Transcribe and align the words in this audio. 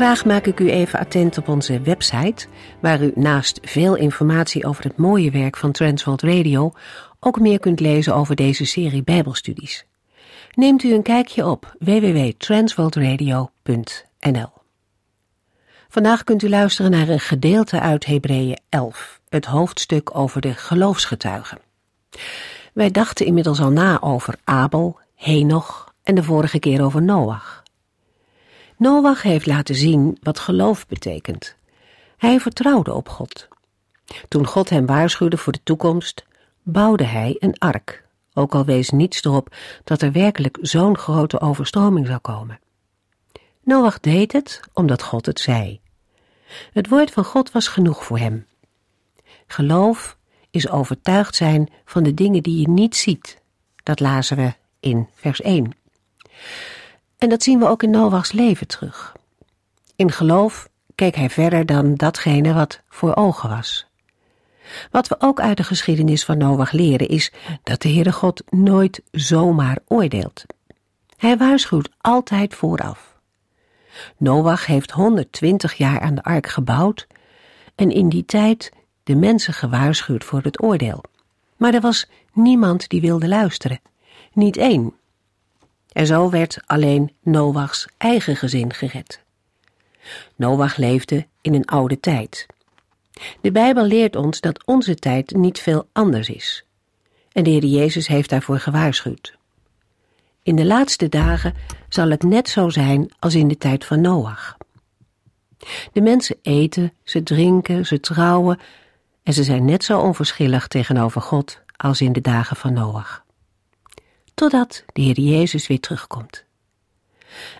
Graag 0.00 0.24
maak 0.24 0.46
ik 0.46 0.60
u 0.60 0.70
even 0.70 0.98
attent 0.98 1.38
op 1.38 1.48
onze 1.48 1.80
website, 1.80 2.46
waar 2.80 3.02
u 3.02 3.12
naast 3.14 3.60
veel 3.62 3.96
informatie 3.96 4.64
over 4.64 4.84
het 4.84 4.96
mooie 4.96 5.30
werk 5.30 5.56
van 5.56 5.72
Transworld 5.72 6.22
Radio 6.22 6.72
ook 7.18 7.40
meer 7.40 7.58
kunt 7.58 7.80
lezen 7.80 8.14
over 8.14 8.36
deze 8.36 8.64
serie 8.64 9.02
Bijbelstudies. 9.02 9.86
Neemt 10.54 10.82
u 10.82 10.94
een 10.94 11.02
kijkje 11.02 11.46
op 11.46 11.76
www.transworldradio.nl. 11.78 14.52
Vandaag 15.88 16.24
kunt 16.24 16.42
u 16.42 16.48
luisteren 16.48 16.90
naar 16.90 17.08
een 17.08 17.20
gedeelte 17.20 17.80
uit 17.80 18.06
Hebreeën 18.06 18.58
11, 18.68 19.20
het 19.28 19.44
hoofdstuk 19.44 20.16
over 20.16 20.40
de 20.40 20.54
geloofsgetuigen. 20.54 21.58
Wij 22.72 22.90
dachten 22.90 23.26
inmiddels 23.26 23.60
al 23.60 23.70
na 23.70 24.00
over 24.00 24.34
Abel, 24.44 24.98
Henoch 25.14 25.94
en 26.02 26.14
de 26.14 26.22
vorige 26.22 26.58
keer 26.58 26.84
over 26.84 27.02
Noach. 27.02 27.59
Noach 28.80 29.22
heeft 29.22 29.46
laten 29.46 29.74
zien 29.74 30.18
wat 30.22 30.38
geloof 30.38 30.86
betekent. 30.86 31.56
Hij 32.16 32.40
vertrouwde 32.40 32.92
op 32.92 33.08
God. 33.08 33.48
Toen 34.28 34.46
God 34.46 34.68
hem 34.68 34.86
waarschuwde 34.86 35.36
voor 35.36 35.52
de 35.52 35.60
toekomst, 35.62 36.24
bouwde 36.62 37.04
hij 37.04 37.36
een 37.38 37.58
ark, 37.58 38.04
ook 38.32 38.54
al 38.54 38.64
wees 38.64 38.90
niets 38.90 39.24
erop 39.24 39.56
dat 39.84 40.02
er 40.02 40.12
werkelijk 40.12 40.58
zo'n 40.60 40.98
grote 40.98 41.40
overstroming 41.40 42.06
zou 42.06 42.18
komen. 42.18 42.60
Noach 43.64 44.00
deed 44.00 44.32
het 44.32 44.60
omdat 44.72 45.02
God 45.02 45.26
het 45.26 45.40
zei. 45.40 45.80
Het 46.72 46.88
woord 46.88 47.10
van 47.10 47.24
God 47.24 47.52
was 47.52 47.68
genoeg 47.68 48.04
voor 48.04 48.18
hem. 48.18 48.46
Geloof 49.46 50.16
is 50.50 50.68
overtuigd 50.68 51.34
zijn 51.34 51.68
van 51.84 52.02
de 52.02 52.14
dingen 52.14 52.42
die 52.42 52.60
je 52.60 52.68
niet 52.68 52.96
ziet. 52.96 53.40
Dat 53.82 54.00
lazen 54.00 54.36
we 54.36 54.52
in 54.80 55.08
vers 55.14 55.40
1. 55.40 55.74
En 57.20 57.28
dat 57.28 57.42
zien 57.42 57.58
we 57.58 57.68
ook 57.68 57.82
in 57.82 57.90
Noachs 57.90 58.32
leven 58.32 58.66
terug. 58.66 59.16
In 59.96 60.12
geloof 60.12 60.68
keek 60.94 61.14
hij 61.14 61.30
verder 61.30 61.66
dan 61.66 61.94
datgene 61.94 62.52
wat 62.52 62.80
voor 62.88 63.16
ogen 63.16 63.48
was. 63.48 63.86
Wat 64.90 65.08
we 65.08 65.16
ook 65.18 65.40
uit 65.40 65.56
de 65.56 65.64
geschiedenis 65.64 66.24
van 66.24 66.38
Noach 66.38 66.72
leren 66.72 67.08
is 67.08 67.32
dat 67.62 67.82
de 67.82 67.88
Heere 67.88 68.12
God 68.12 68.42
nooit 68.50 69.02
zomaar 69.10 69.78
oordeelt. 69.86 70.44
Hij 71.16 71.36
waarschuwt 71.36 71.90
altijd 72.00 72.54
vooraf. 72.54 73.18
Noach 74.16 74.66
heeft 74.66 74.90
120 74.90 75.74
jaar 75.74 76.00
aan 76.00 76.14
de 76.14 76.22
ark 76.22 76.46
gebouwd 76.46 77.06
en 77.74 77.90
in 77.90 78.08
die 78.08 78.24
tijd 78.24 78.72
de 79.02 79.14
mensen 79.14 79.54
gewaarschuwd 79.54 80.24
voor 80.24 80.42
het 80.42 80.62
oordeel. 80.62 81.04
Maar 81.56 81.74
er 81.74 81.80
was 81.80 82.08
niemand 82.32 82.88
die 82.88 83.00
wilde 83.00 83.28
luisteren. 83.28 83.80
Niet 84.32 84.56
één. 84.56 84.94
En 85.92 86.06
zo 86.06 86.30
werd 86.30 86.58
alleen 86.66 87.12
Noachs 87.22 87.86
eigen 87.96 88.36
gezin 88.36 88.72
gered. 88.72 89.20
Noach 90.36 90.76
leefde 90.76 91.26
in 91.40 91.54
een 91.54 91.64
oude 91.64 92.00
tijd. 92.00 92.46
De 93.40 93.52
Bijbel 93.52 93.84
leert 93.84 94.16
ons 94.16 94.40
dat 94.40 94.66
onze 94.66 94.94
tijd 94.94 95.34
niet 95.34 95.58
veel 95.58 95.88
anders 95.92 96.28
is. 96.28 96.64
En 97.32 97.44
de 97.44 97.50
Heer 97.50 97.64
Jezus 97.64 98.06
heeft 98.06 98.30
daarvoor 98.30 98.58
gewaarschuwd. 98.58 99.38
In 100.42 100.56
de 100.56 100.66
laatste 100.66 101.08
dagen 101.08 101.54
zal 101.88 102.10
het 102.10 102.22
net 102.22 102.48
zo 102.48 102.68
zijn 102.68 103.10
als 103.18 103.34
in 103.34 103.48
de 103.48 103.58
tijd 103.58 103.84
van 103.84 104.00
Noach. 104.00 104.56
De 105.92 106.00
mensen 106.00 106.36
eten, 106.42 106.92
ze 107.04 107.22
drinken, 107.22 107.86
ze 107.86 108.00
trouwen 108.00 108.58
en 109.22 109.32
ze 109.32 109.44
zijn 109.44 109.64
net 109.64 109.84
zo 109.84 110.00
onverschillig 110.00 110.66
tegenover 110.66 111.20
God 111.20 111.60
als 111.76 112.00
in 112.00 112.12
de 112.12 112.20
dagen 112.20 112.56
van 112.56 112.72
Noach 112.72 113.24
totdat 114.40 114.84
de 114.92 115.00
Heer 115.02 115.20
Jezus 115.20 115.66
weer 115.66 115.80
terugkomt. 115.80 116.44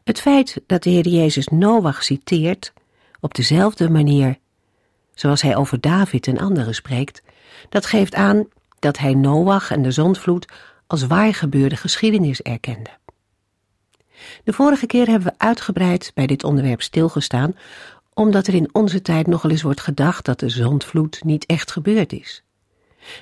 Het 0.04 0.20
feit 0.20 0.60
dat 0.66 0.82
de 0.82 0.90
Heer 0.90 1.08
Jezus 1.08 1.46
Noach 1.46 2.04
citeert, 2.04 2.72
op 3.20 3.34
dezelfde 3.34 3.90
manier 3.90 4.38
zoals 5.14 5.42
hij 5.42 5.56
over 5.56 5.80
David 5.80 6.26
en 6.26 6.38
anderen 6.38 6.74
spreekt, 6.74 7.22
dat 7.68 7.86
geeft 7.86 8.14
aan 8.14 8.48
dat 8.78 8.98
hij 8.98 9.14
Noach 9.14 9.70
en 9.70 9.82
de 9.82 9.90
zondvloed 9.90 10.46
als 10.86 11.06
waar 11.06 11.34
gebeurde 11.34 11.76
geschiedenis 11.76 12.42
erkende. 12.42 12.90
De 14.44 14.52
vorige 14.52 14.86
keer 14.86 15.06
hebben 15.06 15.28
we 15.28 15.38
uitgebreid 15.38 16.10
bij 16.14 16.26
dit 16.26 16.44
onderwerp 16.44 16.82
stilgestaan, 16.82 17.56
omdat 18.14 18.46
er 18.46 18.54
in 18.54 18.68
onze 18.72 19.02
tijd 19.02 19.26
nogal 19.26 19.50
eens 19.50 19.62
wordt 19.62 19.80
gedacht 19.80 20.24
dat 20.24 20.40
de 20.40 20.48
zondvloed 20.48 21.24
niet 21.24 21.46
echt 21.46 21.70
gebeurd 21.72 22.12
is. 22.12 22.42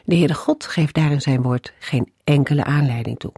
De 0.04 0.16
Heere 0.16 0.34
God 0.34 0.64
geeft 0.64 0.94
daar 0.94 1.12
in 1.12 1.20
zijn 1.20 1.42
woord 1.42 1.72
geen 1.78 2.12
enkele 2.24 2.64
aanleiding 2.64 3.18
toe. 3.18 3.32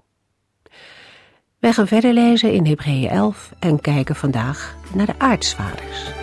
Wij 1.60 1.72
gaan 1.72 1.86
verder 1.86 2.12
lezen 2.12 2.52
in 2.52 2.66
Hebreeën 2.66 3.08
11 3.08 3.52
en 3.58 3.80
kijken 3.80 4.16
vandaag 4.16 4.76
naar 4.94 5.06
de 5.06 5.14
aartsvaders. 5.18 6.19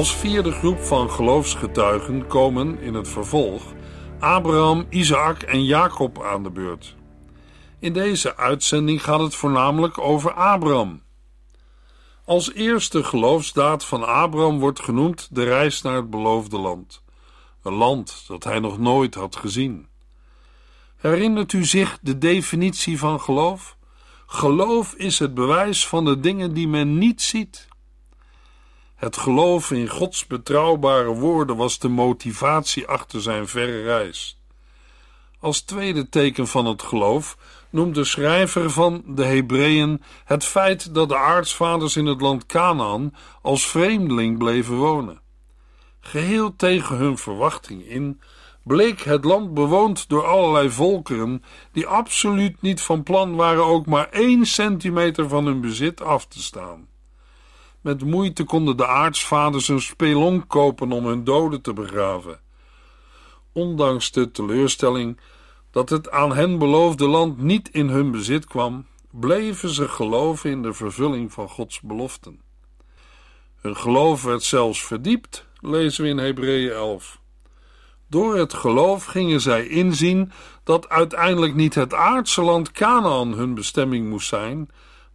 Als 0.00 0.16
vierde 0.16 0.52
groep 0.52 0.78
van 0.78 1.10
geloofsgetuigen 1.10 2.26
komen 2.26 2.80
in 2.80 2.94
het 2.94 3.08
vervolg 3.08 3.62
Abraham, 4.18 4.86
Isaac 4.88 5.42
en 5.42 5.64
Jacob 5.64 6.22
aan 6.22 6.42
de 6.42 6.50
beurt. 6.50 6.96
In 7.78 7.92
deze 7.92 8.36
uitzending 8.36 9.04
gaat 9.04 9.20
het 9.20 9.34
voornamelijk 9.34 9.98
over 9.98 10.32
Abraham. 10.32 11.02
Als 12.24 12.52
eerste 12.52 13.04
geloofsdaad 13.04 13.84
van 13.84 14.06
Abraham 14.06 14.58
wordt 14.58 14.80
genoemd 14.80 15.28
de 15.30 15.44
reis 15.44 15.82
naar 15.82 15.96
het 15.96 16.10
beloofde 16.10 16.58
land, 16.58 17.02
een 17.62 17.74
land 17.74 18.24
dat 18.26 18.44
hij 18.44 18.58
nog 18.58 18.78
nooit 18.78 19.14
had 19.14 19.36
gezien. 19.36 19.88
Herinnert 20.96 21.52
u 21.52 21.64
zich 21.64 21.98
de 22.02 22.18
definitie 22.18 22.98
van 22.98 23.20
geloof? 23.20 23.76
Geloof 24.26 24.94
is 24.94 25.18
het 25.18 25.34
bewijs 25.34 25.86
van 25.86 26.04
de 26.04 26.20
dingen 26.20 26.54
die 26.54 26.68
men 26.68 26.98
niet 26.98 27.22
ziet. 27.22 27.68
Het 29.00 29.16
geloof 29.16 29.70
in 29.70 29.88
Gods 29.88 30.26
betrouwbare 30.26 31.14
woorden 31.14 31.56
was 31.56 31.78
de 31.78 31.88
motivatie 31.88 32.86
achter 32.86 33.22
zijn 33.22 33.48
verre 33.48 33.82
reis. 33.82 34.38
Als 35.38 35.60
tweede 35.60 36.08
teken 36.08 36.46
van 36.46 36.66
het 36.66 36.82
geloof 36.82 37.36
noemt 37.70 37.94
de 37.94 38.04
schrijver 38.04 38.70
van 38.70 39.02
de 39.06 39.24
Hebreeën 39.24 40.02
het 40.24 40.44
feit 40.44 40.94
dat 40.94 41.08
de 41.08 41.16
aartsvaders 41.16 41.96
in 41.96 42.06
het 42.06 42.20
land 42.20 42.46
Canaan 42.46 43.14
als 43.42 43.66
vreemdeling 43.66 44.38
bleven 44.38 44.76
wonen. 44.76 45.20
Geheel 46.00 46.56
tegen 46.56 46.96
hun 46.96 47.18
verwachting 47.18 47.86
in 47.86 48.20
bleek 48.62 49.00
het 49.00 49.24
land 49.24 49.54
bewoond 49.54 50.08
door 50.08 50.26
allerlei 50.26 50.70
volkeren 50.70 51.44
die 51.72 51.86
absoluut 51.86 52.62
niet 52.62 52.80
van 52.80 53.02
plan 53.02 53.36
waren 53.36 53.64
ook 53.64 53.86
maar 53.86 54.08
één 54.08 54.46
centimeter 54.46 55.28
van 55.28 55.46
hun 55.46 55.60
bezit 55.60 56.02
af 56.02 56.26
te 56.26 56.42
staan. 56.42 56.89
Met 57.80 58.04
moeite 58.04 58.44
konden 58.44 58.76
de 58.76 58.86
aartsvaders 58.86 59.68
een 59.68 59.80
spelonk 59.80 60.48
kopen 60.48 60.92
om 60.92 61.06
hun 61.06 61.24
doden 61.24 61.62
te 61.62 61.72
begraven. 61.72 62.40
Ondanks 63.52 64.10
de 64.10 64.30
teleurstelling 64.30 65.18
dat 65.70 65.88
het 65.88 66.10
aan 66.10 66.34
hen 66.34 66.58
beloofde 66.58 67.08
land 67.08 67.38
niet 67.38 67.68
in 67.68 67.88
hun 67.88 68.10
bezit 68.10 68.44
kwam, 68.44 68.86
bleven 69.10 69.68
ze 69.68 69.88
geloven 69.88 70.50
in 70.50 70.62
de 70.62 70.72
vervulling 70.72 71.32
van 71.32 71.48
Gods 71.48 71.80
beloften. 71.80 72.40
Hun 73.60 73.76
geloof 73.76 74.22
werd 74.22 74.42
zelfs 74.42 74.84
verdiept, 74.84 75.46
lezen 75.60 76.04
we 76.04 76.10
in 76.10 76.18
Hebreeën 76.18 76.72
11. 76.72 77.20
Door 78.08 78.36
het 78.36 78.54
geloof 78.54 79.04
gingen 79.04 79.40
zij 79.40 79.66
inzien 79.66 80.32
dat 80.64 80.88
uiteindelijk 80.88 81.54
niet 81.54 81.74
het 81.74 81.94
aardse 81.94 82.42
land 82.42 82.70
Canaan 82.70 83.32
hun 83.32 83.54
bestemming 83.54 84.08
moest 84.08 84.28
zijn, 84.28 84.68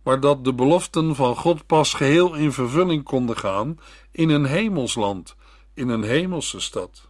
maar 0.05 0.19
dat 0.19 0.43
de 0.43 0.53
beloften 0.53 1.15
van 1.15 1.35
God 1.35 1.65
pas 1.65 1.93
geheel 1.93 2.33
in 2.33 2.51
vervulling 2.51 3.03
konden 3.03 3.37
gaan 3.37 3.79
in 4.11 4.29
een 4.29 4.45
hemelsland, 4.45 5.35
in 5.73 5.89
een 5.89 6.03
hemelse 6.03 6.59
stad. 6.59 7.07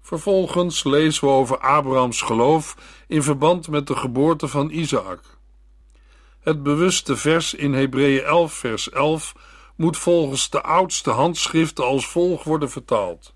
Vervolgens 0.00 0.84
lezen 0.84 1.24
we 1.24 1.30
over 1.30 1.58
Abrahams 1.58 2.22
geloof 2.22 2.76
in 3.06 3.22
verband 3.22 3.68
met 3.68 3.86
de 3.86 3.96
geboorte 3.96 4.48
van 4.48 4.70
Isaac. 4.70 5.20
Het 6.40 6.62
bewuste 6.62 7.16
vers 7.16 7.54
in 7.54 7.74
Hebreeën 7.74 8.24
11, 8.24 8.52
vers 8.52 8.90
11 8.90 9.34
moet 9.76 9.96
volgens 9.96 10.50
de 10.50 10.62
oudste 10.62 11.10
handschriften 11.10 11.84
als 11.84 12.06
volgt 12.06 12.44
worden 12.44 12.70
vertaald. 12.70 13.34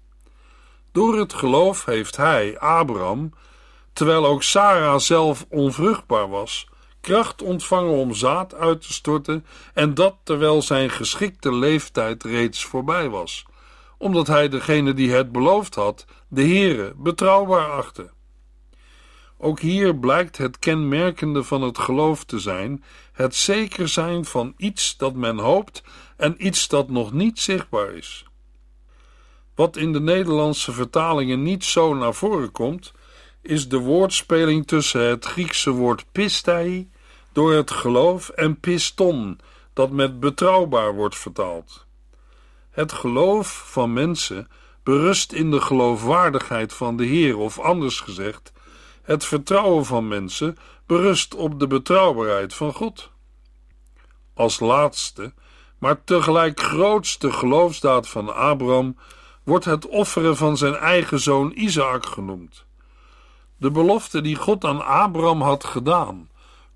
Door 0.92 1.18
het 1.18 1.32
geloof 1.32 1.84
heeft 1.84 2.16
hij, 2.16 2.58
Abraham, 2.58 3.32
terwijl 3.92 4.26
ook 4.26 4.42
Sarah 4.42 4.98
zelf 4.98 5.46
onvruchtbaar 5.48 6.28
was, 6.28 6.66
kracht 7.02 7.42
ontvangen 7.42 7.92
om 7.92 8.14
zaad 8.14 8.54
uit 8.54 8.80
te 8.82 8.92
storten, 8.92 9.46
en 9.74 9.94
dat 9.94 10.14
terwijl 10.22 10.62
zijn 10.62 10.90
geschikte 10.90 11.54
leeftijd 11.54 12.24
reeds 12.24 12.64
voorbij 12.64 13.08
was, 13.08 13.44
omdat 13.98 14.26
hij 14.26 14.48
degene 14.48 14.94
die 14.94 15.12
het 15.12 15.32
beloofd 15.32 15.74
had, 15.74 16.04
de 16.28 16.42
Heere, 16.42 16.92
betrouwbaar 16.96 17.70
achtte. 17.70 18.10
Ook 19.38 19.60
hier 19.60 19.96
blijkt 19.96 20.36
het 20.36 20.58
kenmerkende 20.58 21.44
van 21.44 21.62
het 21.62 21.78
geloof 21.78 22.24
te 22.24 22.38
zijn 22.38 22.84
het 23.12 23.34
zeker 23.34 23.88
zijn 23.88 24.24
van 24.24 24.54
iets 24.56 24.96
dat 24.96 25.14
men 25.14 25.38
hoopt 25.38 25.82
en 26.16 26.46
iets 26.46 26.68
dat 26.68 26.88
nog 26.88 27.12
niet 27.12 27.40
zichtbaar 27.40 27.94
is. 27.94 28.24
Wat 29.54 29.76
in 29.76 29.92
de 29.92 30.00
Nederlandse 30.00 30.72
vertalingen 30.72 31.42
niet 31.42 31.64
zo 31.64 31.94
naar 31.94 32.14
voren 32.14 32.52
komt, 32.52 32.92
is 33.42 33.68
de 33.68 33.78
woordspeling 33.78 34.66
tussen 34.66 35.00
het 35.00 35.24
Griekse 35.24 35.70
woord 35.70 36.04
pistai 36.12 36.90
door 37.32 37.52
het 37.52 37.70
geloof 37.70 38.28
en 38.28 38.60
piston, 38.60 39.38
dat 39.72 39.90
met 39.90 40.20
betrouwbaar 40.20 40.94
wordt 40.94 41.16
vertaald. 41.16 41.86
Het 42.70 42.92
geloof 42.92 43.70
van 43.70 43.92
mensen 43.92 44.48
berust 44.82 45.32
in 45.32 45.50
de 45.50 45.60
geloofwaardigheid 45.60 46.72
van 46.72 46.96
de 46.96 47.04
Heer, 47.04 47.36
of 47.36 47.58
anders 47.58 48.00
gezegd, 48.00 48.52
het 49.02 49.24
vertrouwen 49.24 49.84
van 49.84 50.08
mensen 50.08 50.56
berust 50.86 51.34
op 51.34 51.60
de 51.60 51.66
betrouwbaarheid 51.66 52.54
van 52.54 52.72
God. 52.72 53.10
Als 54.34 54.60
laatste, 54.60 55.32
maar 55.78 56.04
tegelijk 56.04 56.60
grootste 56.60 57.32
geloofsdaad 57.32 58.08
van 58.08 58.34
Abraham 58.34 58.96
wordt 59.42 59.64
het 59.64 59.86
offeren 59.86 60.36
van 60.36 60.56
zijn 60.56 60.74
eigen 60.74 61.20
zoon 61.20 61.52
Isaac 61.54 62.06
genoemd. 62.06 62.64
De 63.62 63.70
belofte 63.70 64.20
die 64.20 64.36
God 64.36 64.64
aan 64.64 64.84
Abraham 64.84 65.40
had 65.40 65.64
gedaan, 65.64 66.30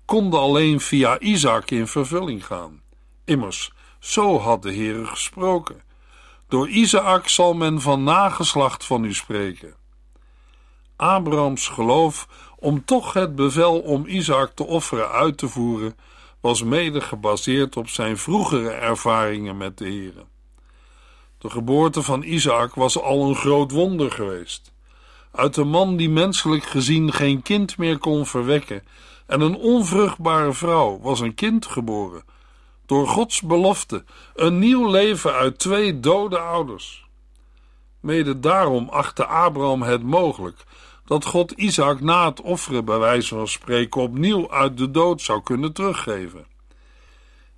konden 0.05 0.39
alleen 0.39 0.79
via 0.79 1.19
Isaac 1.19 1.71
in 1.71 1.87
vervulling 1.87 2.45
gaan. 2.45 2.81
Immers, 3.25 3.71
zo 3.99 4.39
had 4.39 4.61
de 4.61 4.73
Heere 4.73 5.05
gesproken. 5.05 5.81
Door 6.47 6.67
Isaac 6.69 7.27
zal 7.27 7.53
men 7.53 7.81
van 7.81 8.03
nageslacht 8.03 8.85
van 8.85 9.03
u 9.03 9.13
spreken. 9.13 9.75
Abrahams 10.95 11.67
geloof 11.67 12.27
om 12.59 12.85
toch 12.85 13.13
het 13.13 13.35
bevel 13.35 13.79
om 13.79 14.05
Isaac 14.05 14.51
te 14.55 14.65
offeren 14.65 15.09
uit 15.09 15.37
te 15.37 15.47
voeren, 15.47 15.97
was 16.41 16.63
mede 16.63 17.01
gebaseerd 17.01 17.77
op 17.77 17.89
zijn 17.89 18.17
vroegere 18.17 18.69
ervaringen 18.69 19.57
met 19.57 19.77
de 19.77 19.85
Heere. 19.85 20.25
De 21.37 21.49
geboorte 21.49 22.03
van 22.03 22.23
Isaac 22.23 22.75
was 22.75 23.01
al 23.01 23.29
een 23.29 23.35
groot 23.35 23.71
wonder 23.71 24.11
geweest. 24.11 24.75
Uit 25.37 25.57
een 25.57 25.67
man 25.67 25.97
die 25.97 26.09
menselijk 26.09 26.63
gezien 26.63 27.13
geen 27.13 27.41
kind 27.41 27.77
meer 27.77 27.97
kon 27.97 28.25
verwekken 28.25 28.83
en 29.25 29.41
een 29.41 29.55
onvruchtbare 29.55 30.53
vrouw 30.53 30.99
was 31.01 31.19
een 31.19 31.33
kind 31.33 31.65
geboren. 31.65 32.23
Door 32.85 33.07
Gods 33.07 33.41
belofte, 33.41 34.03
een 34.35 34.59
nieuw 34.59 34.89
leven 34.89 35.33
uit 35.33 35.59
twee 35.59 35.99
dode 35.99 36.39
ouders. 36.39 37.07
Mede 37.99 38.39
daarom 38.39 38.89
achtte 38.89 39.25
Abraham 39.25 39.81
het 39.81 40.03
mogelijk 40.03 40.63
dat 41.05 41.25
God 41.25 41.51
Isaac 41.51 42.01
na 42.01 42.29
het 42.29 42.41
offeren 42.41 42.85
bij 42.85 42.99
wijze 42.99 43.35
van 43.35 43.47
spreken 43.47 44.01
opnieuw 44.01 44.51
uit 44.51 44.77
de 44.77 44.91
dood 44.91 45.21
zou 45.21 45.41
kunnen 45.43 45.73
teruggeven. 45.73 46.45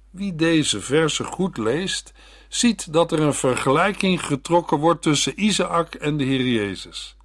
Wie 0.10 0.36
deze 0.36 0.81
verse 0.81 1.24
goed 1.24 1.58
leest, 1.58 2.14
ziet 2.48 2.94
dat 2.94 3.12
er 3.12 3.20
een 3.20 3.34
vergelijking 3.34 4.26
getrokken 4.26 4.78
wordt 4.78 5.02
tussen 5.02 5.44
Isaac 5.44 5.96
en 5.96 6.18
de 6.18 6.24
Heer 6.24 6.46
Jezus. 6.46 7.18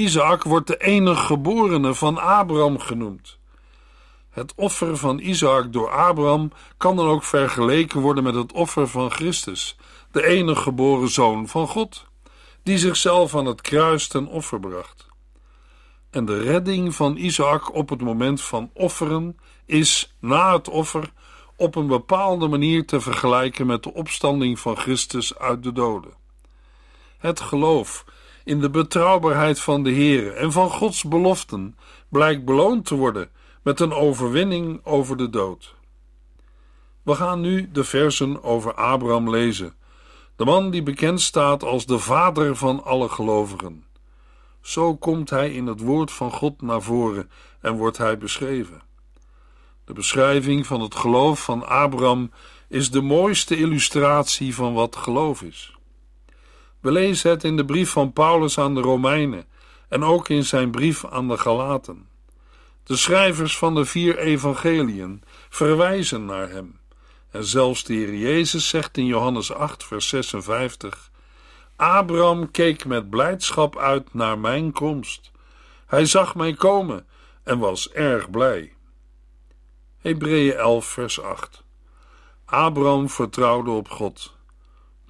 Isaac 0.00 0.42
wordt 0.42 0.66
de 0.66 0.76
enige 0.76 1.24
geborene 1.24 1.94
van 1.94 2.18
Abraham 2.18 2.78
genoemd. 2.78 3.38
Het 4.30 4.52
offer 4.56 4.96
van 4.96 5.18
Isaac 5.18 5.72
door 5.72 5.90
Abraham 5.90 6.52
kan 6.76 6.96
dan 6.96 7.06
ook 7.06 7.24
vergeleken 7.24 8.00
worden 8.00 8.24
met 8.24 8.34
het 8.34 8.52
offer 8.52 8.88
van 8.88 9.10
Christus, 9.10 9.76
de 10.10 10.26
enige 10.26 10.60
geboren 10.60 11.08
zoon 11.08 11.48
van 11.48 11.66
God, 11.66 12.06
die 12.62 12.78
zichzelf 12.78 13.36
aan 13.36 13.46
het 13.46 13.60
kruis 13.60 14.08
ten 14.08 14.26
offer 14.26 14.60
bracht. 14.60 15.06
En 16.10 16.24
de 16.24 16.38
redding 16.38 16.94
van 16.94 17.16
Isaac 17.16 17.74
op 17.74 17.88
het 17.88 18.00
moment 18.00 18.40
van 18.40 18.70
offeren 18.74 19.38
is 19.66 20.14
na 20.20 20.52
het 20.52 20.68
offer 20.68 21.12
op 21.56 21.74
een 21.74 21.86
bepaalde 21.86 22.48
manier 22.48 22.86
te 22.86 23.00
vergelijken 23.00 23.66
met 23.66 23.82
de 23.82 23.94
opstanding 23.94 24.58
van 24.58 24.76
Christus 24.76 25.38
uit 25.38 25.62
de 25.62 25.72
doden. 25.72 26.12
Het 27.18 27.40
geloof 27.40 28.04
in 28.50 28.60
de 28.60 28.70
betrouwbaarheid 28.70 29.60
van 29.60 29.82
de 29.82 29.90
Heer 29.90 30.34
en 30.34 30.52
van 30.52 30.70
Gods 30.70 31.04
beloften 31.04 31.76
blijkt 32.08 32.44
beloond 32.44 32.84
te 32.86 32.94
worden 32.94 33.30
met 33.62 33.80
een 33.80 33.92
overwinning 33.92 34.80
over 34.84 35.16
de 35.16 35.30
dood. 35.30 35.74
We 37.02 37.14
gaan 37.14 37.40
nu 37.40 37.70
de 37.72 37.84
versen 37.84 38.42
over 38.42 38.74
Abraham 38.74 39.30
lezen, 39.30 39.74
de 40.36 40.44
man 40.44 40.70
die 40.70 40.82
bekend 40.82 41.20
staat 41.20 41.62
als 41.62 41.86
de 41.86 41.98
vader 41.98 42.56
van 42.56 42.84
alle 42.84 43.08
gelovigen. 43.08 43.84
Zo 44.60 44.96
komt 44.96 45.30
hij 45.30 45.52
in 45.52 45.66
het 45.66 45.80
woord 45.80 46.10
van 46.10 46.32
God 46.32 46.62
naar 46.62 46.82
voren 46.82 47.30
en 47.60 47.76
wordt 47.76 47.98
hij 47.98 48.18
beschreven. 48.18 48.82
De 49.84 49.92
beschrijving 49.92 50.66
van 50.66 50.80
het 50.80 50.94
geloof 50.94 51.44
van 51.44 51.66
Abraham 51.66 52.30
is 52.68 52.90
de 52.90 53.00
mooiste 53.00 53.56
illustratie 53.56 54.54
van 54.54 54.74
wat 54.74 54.96
geloof 54.96 55.42
is. 55.42 55.78
We 56.80 56.92
lezen 56.92 57.30
het 57.30 57.44
in 57.44 57.56
de 57.56 57.64
brief 57.64 57.90
van 57.90 58.12
Paulus 58.12 58.58
aan 58.58 58.74
de 58.74 58.80
Romeinen 58.80 59.44
en 59.88 60.04
ook 60.04 60.28
in 60.28 60.44
zijn 60.44 60.70
brief 60.70 61.04
aan 61.06 61.28
de 61.28 61.38
Galaten. 61.38 62.08
De 62.84 62.96
schrijvers 62.96 63.58
van 63.58 63.74
de 63.74 63.84
vier 63.84 64.18
evangeliën 64.18 65.22
verwijzen 65.48 66.24
naar 66.24 66.50
hem. 66.50 66.78
En 67.30 67.44
zelfs 67.44 67.84
de 67.84 67.94
Heer 67.94 68.14
Jezus 68.14 68.68
zegt 68.68 68.96
in 68.96 69.06
Johannes 69.06 69.52
8, 69.52 69.84
vers 69.84 70.08
56: 70.08 71.10
Abraham 71.76 72.50
keek 72.50 72.84
met 72.84 73.10
blijdschap 73.10 73.78
uit 73.78 74.14
naar 74.14 74.38
mijn 74.38 74.72
komst. 74.72 75.30
Hij 75.86 76.06
zag 76.06 76.34
mij 76.34 76.54
komen 76.54 77.06
en 77.42 77.58
was 77.58 77.90
erg 77.90 78.30
blij. 78.30 78.72
Hebreeën 79.98 80.54
11, 80.54 80.86
vers 80.86 81.20
8. 81.20 81.62
Abraham 82.44 83.08
vertrouwde 83.08 83.70
op 83.70 83.90
God. 83.90 84.38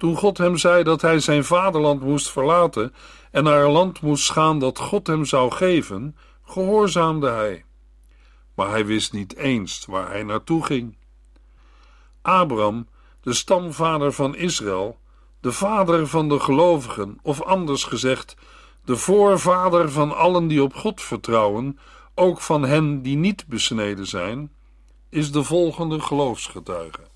Toen 0.01 0.17
God 0.17 0.37
hem 0.37 0.57
zei 0.57 0.83
dat 0.83 1.01
hij 1.01 1.19
zijn 1.19 1.43
vaderland 1.43 2.01
moest 2.01 2.31
verlaten 2.31 2.93
en 3.31 3.43
naar 3.43 3.63
een 3.63 3.71
land 3.71 4.01
moest 4.01 4.31
gaan 4.31 4.59
dat 4.59 4.79
God 4.79 5.07
hem 5.07 5.25
zou 5.25 5.51
geven, 5.51 6.15
gehoorzaamde 6.43 7.29
hij. 7.29 7.65
Maar 8.55 8.69
hij 8.69 8.85
wist 8.85 9.13
niet 9.13 9.35
eens 9.35 9.85
waar 9.85 10.09
hij 10.09 10.23
naartoe 10.23 10.65
ging. 10.65 10.97
Abraham, 12.21 12.87
de 13.21 13.33
stamvader 13.33 14.13
van 14.13 14.35
Israël, 14.35 14.97
de 15.39 15.51
vader 15.51 16.07
van 16.07 16.29
de 16.29 16.39
gelovigen, 16.39 17.19
of 17.21 17.41
anders 17.41 17.83
gezegd, 17.83 18.35
de 18.85 18.95
voorvader 18.95 19.91
van 19.91 20.15
allen 20.15 20.47
die 20.47 20.63
op 20.63 20.73
God 20.73 21.01
vertrouwen, 21.01 21.79
ook 22.15 22.41
van 22.41 22.63
hen 22.63 23.01
die 23.01 23.17
niet 23.17 23.47
besneden 23.47 24.07
zijn, 24.07 24.51
is 25.09 25.31
de 25.31 25.43
volgende 25.43 25.99
geloofsgetuige. 25.99 27.10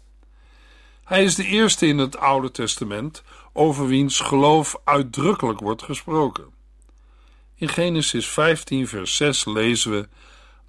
Hij 1.06 1.24
is 1.24 1.36
de 1.36 1.46
eerste 1.46 1.88
in 1.88 1.98
het 1.98 2.18
Oude 2.18 2.52
Testament 2.52 3.24
over 3.54 3.88
wiens 3.88 4.20
geloof 4.20 4.76
uitdrukkelijk 4.84 5.60
wordt 5.60 5.84
gesproken. 5.84 6.46
In 7.56 7.70
Genesis 7.70 8.28
15, 8.28 8.88
vers 8.88 9.16
6 9.16 9.46
lezen 9.46 9.92
we: 9.92 10.08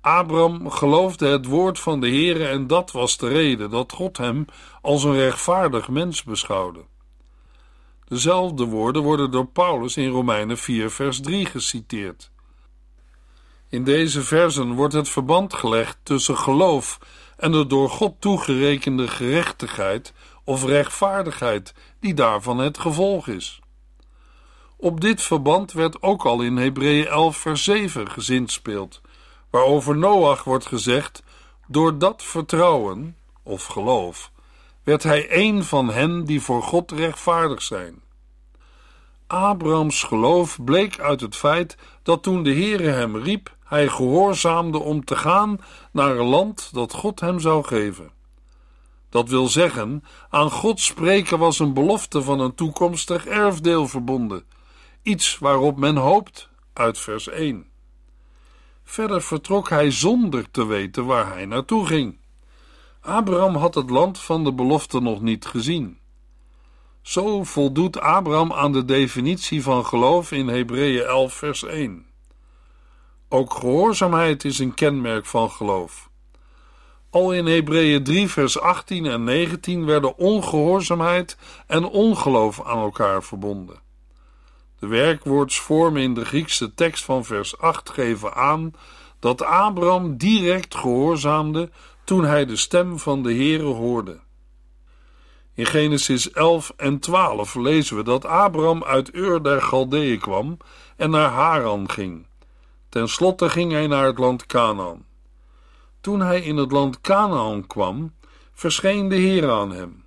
Abraham 0.01 0.71
geloofde 0.71 1.27
het 1.27 1.47
woord 1.47 1.79
van 1.79 2.01
de 2.01 2.09
Heere 2.09 2.47
en 2.47 2.67
dat 2.67 2.91
was 2.91 3.17
de 3.17 3.29
reden 3.29 3.71
dat 3.71 3.93
God 3.93 4.17
hem 4.17 4.45
als 4.83 5.05
een 5.05 5.15
rechtvaardig 5.15 5.89
mens 5.89 6.23
beschouwde. 6.23 6.85
Dezelfde 8.09 8.65
woorden 8.65 9.03
worden 9.03 9.31
door 9.31 9.47
Paulus 9.47 9.97
in 9.97 10.09
Romeinen 10.09 10.59
4, 10.59 10.91
vers 10.91 11.21
3 11.21 11.47
geciteerd. 11.47 12.31
In 13.69 13.85
deze 13.85 14.23
versen 14.23 14.73
wordt 14.73 14.95
het 14.95 15.09
verband 15.09 15.55
gelegd 15.55 15.99
tussen 16.03 16.37
geloof 16.37 16.99
en 17.37 17.53
de 17.53 17.67
door 17.67 17.91
God 17.91 18.15
toegerekende 18.21 19.09
gerechtigheid 19.09 20.13
of 20.47 20.65
rechtvaardigheid, 20.65 21.75
die 22.01 22.15
daarvan 22.15 22.59
het 22.59 22.79
gevolg 22.79 23.29
is. 23.29 23.61
Op 24.77 25.01
dit 25.01 25.23
verband 25.23 25.73
werd 25.73 26.03
ook 26.03 26.25
al 26.25 26.43
in 26.43 26.57
Hebreeën 26.57 27.07
11 27.07 27.37
vers 27.37 27.65
7 27.65 28.11
gezinspeeld, 28.11 29.01
waarover 29.51 29.97
Noach 29.97 30.45
wordt 30.45 30.67
gezegd, 30.67 31.23
door 31.67 31.99
dat 31.99 32.23
vertrouwen, 32.23 33.17
of 33.43 33.67
geloof, 33.67 34.31
werd 34.83 35.03
hij 35.03 35.27
een 35.31 35.65
van 35.65 35.91
hen 35.91 36.25
die 36.25 36.41
voor 36.41 36.63
God 36.63 36.93
rechtvaardig 36.93 37.63
zijn. 37.63 38.03
Abrahams 39.27 40.03
geloof 40.03 40.65
bleek 40.65 40.99
uit 40.99 41.21
het 41.21 41.37
feit 41.37 41.77
dat 42.03 42.23
toen 42.23 42.43
de 42.43 42.53
Heere 42.53 42.89
hem 42.89 43.17
riep, 43.17 43.57
hij 43.65 43.89
gehoorzaamde 43.89 44.79
om 44.79 45.05
te 45.05 45.17
gaan 45.17 45.61
naar 45.93 46.17
een 46.17 46.27
land 46.27 46.69
dat 46.73 46.93
God 46.93 47.21
hem 47.21 47.41
zou 47.41 47.65
geven. 47.65 48.16
Dat 49.17 49.29
wil 49.29 49.49
zeggen, 49.49 50.05
aan 50.31 50.51
God 50.51 50.81
spreken 50.81 51.39
was 51.39 51.59
een 51.59 51.75
belofte 51.75 52.23
van 52.23 52.41
een 52.41 52.55
toekomstig 52.55 53.27
erfdeel 53.27 53.89
verbonden, 53.89 54.45
iets 55.03 55.39
waarop 55.39 55.77
men 55.77 55.97
hoopt, 55.97 56.49
uit 56.73 56.99
vers 56.99 57.29
1. 57.29 57.67
Verder 58.85 59.23
vertrok 59.23 59.69
hij 59.69 59.91
zonder 59.91 60.51
te 60.51 60.67
weten 60.67 61.07
waar 61.07 61.33
hij 61.33 61.47
naartoe 61.47 61.87
ging. 61.87 62.19
Abraham 63.01 63.55
had 63.57 63.75
het 63.75 63.91
land 63.91 64.19
van 64.19 64.45
de 64.45 64.53
belofte 64.53 65.01
nog 65.01 65.21
niet 65.21 65.47
gezien. 65.47 65.99
Zo 67.03 67.45
voldoet 67.45 68.01
Abraham 68.01 68.53
aan 68.53 68.73
de 68.73 68.85
definitie 68.85 69.63
van 69.63 69.85
geloof 69.87 70.33
in 70.33 70.49
Hebreeën 70.49 71.05
11, 71.05 71.35
vers 71.35 71.65
1. 71.65 72.07
Ook 73.29 73.55
gehoorzaamheid 73.55 74.45
is 74.45 74.59
een 74.59 74.75
kenmerk 74.75 75.27
van 75.27 75.51
geloof. 75.51 76.11
Al 77.17 77.33
in 77.33 77.47
Hebreeën 77.47 78.05
3, 78.05 78.29
vers 78.29 78.61
18 78.61 79.07
en 79.07 79.25
19 79.25 79.85
werden 79.85 80.19
ongehoorzaamheid 80.19 81.37
en 81.67 81.85
ongeloof 81.85 82.65
aan 82.65 82.79
elkaar 82.79 83.23
verbonden. 83.23 83.81
De 84.79 84.87
werkwoordsvormen 84.87 86.03
in 86.03 86.15
de 86.15 86.25
Griekse 86.25 86.75
tekst 86.75 87.05
van 87.05 87.25
vers 87.25 87.59
8 87.59 87.91
geven 87.91 88.35
aan 88.35 88.75
dat 89.19 89.43
Abraham 89.43 90.17
direct 90.17 90.75
gehoorzaamde 90.75 91.71
toen 92.05 92.25
hij 92.25 92.47
de 92.47 92.57
stem 92.57 92.99
van 92.99 93.23
de 93.23 93.35
Heere 93.35 93.65
hoorde. 93.65 94.19
In 95.55 95.67
Genesis 95.67 96.31
11 96.31 96.73
en 96.77 96.99
12 96.99 97.55
lezen 97.55 97.97
we 97.97 98.03
dat 98.03 98.25
Abraham 98.25 98.85
uit 98.85 99.15
Ur 99.15 99.43
der 99.43 99.63
Galdeeën 99.63 100.19
kwam 100.19 100.57
en 100.97 101.11
naar 101.11 101.31
Haran 101.31 101.91
ging. 101.91 102.27
Ten 102.89 103.09
slotte 103.09 103.49
ging 103.49 103.73
hij 103.73 103.87
naar 103.87 104.07
het 104.07 104.19
land 104.19 104.47
Canaan. 104.47 105.05
Toen 106.07 106.21
hij 106.21 106.41
in 106.41 106.57
het 106.57 106.73
land 106.73 107.01
Canaan 107.01 107.67
kwam, 107.67 108.15
verscheen 108.53 109.09
de 109.09 109.15
Heer 109.15 109.51
aan 109.51 109.73
hem. 109.73 110.05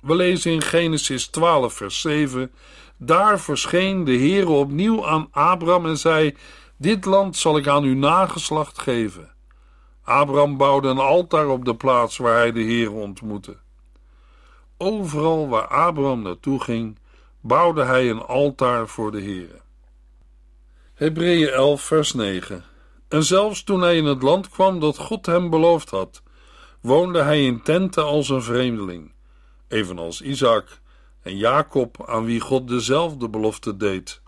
We 0.00 0.14
lezen 0.14 0.52
in 0.52 0.62
Genesis 0.62 1.26
12 1.26 1.72
vers 1.72 2.00
7 2.00 2.52
Daar 2.96 3.40
verscheen 3.40 4.04
de 4.04 4.12
Heer 4.12 4.48
opnieuw 4.48 5.06
aan 5.06 5.28
Abraham 5.30 5.86
en 5.86 5.98
zei: 5.98 6.36
Dit 6.76 7.04
land 7.04 7.36
zal 7.36 7.56
ik 7.56 7.66
aan 7.66 7.82
uw 7.82 7.94
nageslacht 7.94 8.78
geven. 8.78 9.30
Abraham 10.02 10.56
bouwde 10.56 10.88
een 10.88 10.98
altaar 10.98 11.48
op 11.48 11.64
de 11.64 11.76
plaats 11.76 12.16
waar 12.16 12.36
hij 12.36 12.52
de 12.52 12.62
Heer 12.62 12.92
ontmoette. 12.92 13.56
Overal 14.76 15.48
waar 15.48 15.66
Abraham 15.66 16.22
naartoe 16.22 16.60
ging, 16.60 16.98
bouwde 17.40 17.84
hij 17.84 18.10
een 18.10 18.22
altaar 18.22 18.88
voor 18.88 19.10
de 19.10 19.20
Heer. 19.20 19.62
Hebreeën 20.94 21.48
11, 21.48 21.82
vers 21.82 22.12
9. 22.12 22.70
En 23.12 23.24
zelfs 23.24 23.62
toen 23.62 23.80
hij 23.80 23.96
in 23.96 24.04
het 24.04 24.22
land 24.22 24.48
kwam 24.48 24.80
dat 24.80 24.98
God 24.98 25.26
hem 25.26 25.50
beloofd 25.50 25.90
had, 25.90 26.22
woonde 26.80 27.22
hij 27.22 27.44
in 27.44 27.62
tenten 27.62 28.04
als 28.04 28.28
een 28.28 28.42
vreemdeling, 28.42 29.12
evenals 29.68 30.20
Isaac 30.20 30.80
en 31.22 31.36
Jacob, 31.36 32.08
aan 32.08 32.24
wie 32.24 32.40
God 32.40 32.68
dezelfde 32.68 33.28
belofte 33.28 33.76
deed. 33.76 34.20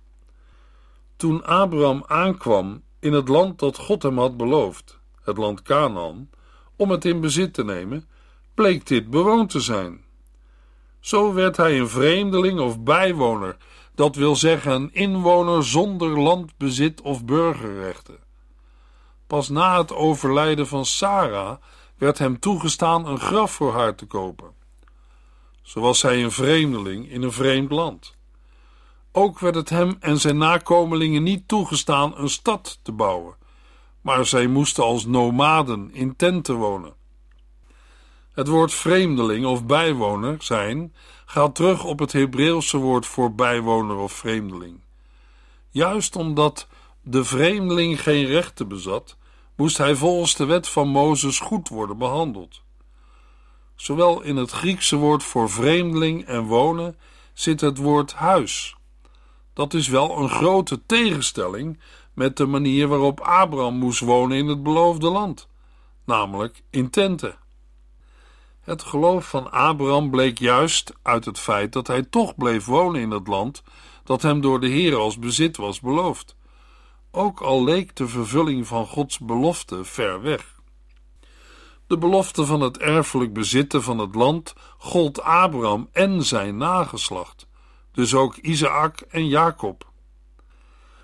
Toen 1.16 1.44
Abraham 1.44 2.04
aankwam 2.06 2.82
in 3.00 3.12
het 3.12 3.28
land 3.28 3.58
dat 3.58 3.78
God 3.78 4.02
hem 4.02 4.18
had 4.18 4.36
beloofd, 4.36 4.98
het 5.22 5.36
land 5.36 5.62
Canaan, 5.62 6.30
om 6.76 6.90
het 6.90 7.04
in 7.04 7.20
bezit 7.20 7.54
te 7.54 7.64
nemen, 7.64 8.08
bleek 8.54 8.86
dit 8.86 9.10
bewoond 9.10 9.50
te 9.50 9.60
zijn. 9.60 10.04
Zo 11.00 11.32
werd 11.32 11.56
hij 11.56 11.78
een 11.78 11.88
vreemdeling 11.88 12.60
of 12.60 12.80
bijwoner, 12.80 13.56
dat 13.94 14.16
wil 14.16 14.36
zeggen 14.36 14.72
een 14.72 14.92
inwoner 14.92 15.64
zonder 15.64 16.20
landbezit 16.20 17.00
of 17.00 17.24
burgerrechten. 17.24 18.23
Pas 19.26 19.48
na 19.48 19.78
het 19.78 19.92
overlijden 19.92 20.66
van 20.66 20.84
Sarah 20.84 21.56
werd 21.96 22.18
hem 22.18 22.38
toegestaan 22.38 23.06
een 23.06 23.20
graf 23.20 23.52
voor 23.52 23.72
haar 23.72 23.94
te 23.94 24.06
kopen. 24.06 24.52
Zo 25.62 25.80
was 25.80 26.02
hij 26.02 26.22
een 26.22 26.32
vreemdeling 26.32 27.10
in 27.10 27.22
een 27.22 27.32
vreemd 27.32 27.70
land. 27.70 28.16
Ook 29.12 29.38
werd 29.38 29.54
het 29.54 29.68
hem 29.68 29.96
en 30.00 30.20
zijn 30.20 30.38
nakomelingen 30.38 31.22
niet 31.22 31.48
toegestaan 31.48 32.18
een 32.18 32.28
stad 32.28 32.78
te 32.82 32.92
bouwen, 32.92 33.36
maar 34.00 34.26
zij 34.26 34.46
moesten 34.46 34.84
als 34.84 35.06
nomaden 35.06 35.90
in 35.92 36.16
tenten 36.16 36.54
wonen. 36.54 36.94
Het 38.32 38.48
woord 38.48 38.72
vreemdeling 38.72 39.46
of 39.46 39.64
bijwoner 39.64 40.36
zijn 40.42 40.94
gaat 41.24 41.54
terug 41.54 41.84
op 41.84 41.98
het 41.98 42.12
Hebreeuwse 42.12 42.76
woord 42.76 43.06
voor 43.06 43.34
bijwoner 43.34 43.96
of 43.96 44.12
vreemdeling. 44.12 44.80
Juist 45.70 46.16
omdat 46.16 46.66
de 47.04 47.24
vreemdeling 47.24 48.02
geen 48.02 48.26
rechten 48.26 48.68
bezat, 48.68 49.16
moest 49.56 49.78
hij 49.78 49.94
volgens 49.94 50.34
de 50.34 50.44
wet 50.44 50.68
van 50.68 50.88
Mozes 50.88 51.40
goed 51.40 51.68
worden 51.68 51.98
behandeld. 51.98 52.62
Zowel 53.76 54.22
in 54.22 54.36
het 54.36 54.50
Griekse 54.50 54.96
woord 54.96 55.22
voor 55.22 55.50
vreemdeling 55.50 56.24
en 56.24 56.42
wonen 56.42 56.98
zit 57.32 57.60
het 57.60 57.78
woord 57.78 58.12
huis. 58.12 58.76
Dat 59.52 59.74
is 59.74 59.88
wel 59.88 60.18
een 60.18 60.28
grote 60.28 60.86
tegenstelling 60.86 61.80
met 62.12 62.36
de 62.36 62.46
manier 62.46 62.88
waarop 62.88 63.20
Abraham 63.20 63.74
moest 63.74 64.00
wonen 64.00 64.36
in 64.36 64.46
het 64.46 64.62
beloofde 64.62 65.08
land, 65.10 65.48
namelijk 66.04 66.62
in 66.70 66.90
tenten. 66.90 67.38
Het 68.60 68.82
geloof 68.82 69.28
van 69.28 69.50
Abraham 69.50 70.10
bleek 70.10 70.38
juist 70.38 70.92
uit 71.02 71.24
het 71.24 71.38
feit 71.38 71.72
dat 71.72 71.86
hij 71.86 72.02
toch 72.02 72.36
bleef 72.36 72.64
wonen 72.64 73.00
in 73.00 73.10
het 73.10 73.26
land 73.26 73.62
dat 74.04 74.22
hem 74.22 74.40
door 74.40 74.60
de 74.60 74.68
Heer 74.68 74.96
als 74.96 75.18
bezit 75.18 75.56
was 75.56 75.80
beloofd, 75.80 76.36
ook 77.14 77.40
al 77.40 77.64
leek 77.64 77.96
de 77.96 78.08
vervulling 78.08 78.66
van 78.66 78.86
Gods 78.86 79.18
belofte 79.18 79.84
ver 79.84 80.22
weg. 80.22 80.54
De 81.86 81.98
belofte 81.98 82.46
van 82.46 82.60
het 82.60 82.78
erfelijk 82.78 83.32
bezitten 83.32 83.82
van 83.82 83.98
het 83.98 84.14
land 84.14 84.54
gold 84.78 85.22
Abraham 85.22 85.88
en 85.92 86.22
zijn 86.22 86.56
nageslacht, 86.56 87.46
dus 87.92 88.14
ook 88.14 88.36
Isaac 88.36 89.00
en 89.00 89.28
Jacob. 89.28 89.92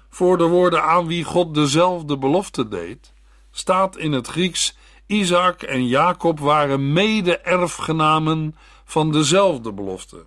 Voor 0.08 0.38
de 0.38 0.44
woorden 0.44 0.82
aan 0.82 1.06
wie 1.06 1.24
God 1.24 1.54
dezelfde 1.54 2.18
belofte 2.18 2.68
deed, 2.68 3.12
staat 3.50 3.96
in 3.96 4.12
het 4.12 4.26
Grieks 4.26 4.76
Isaac 5.06 5.62
en 5.62 5.86
Jacob 5.86 6.38
waren 6.38 6.92
mede-erfgenamen 6.92 8.56
van 8.84 9.12
dezelfde 9.12 9.72
belofte. 9.72 10.26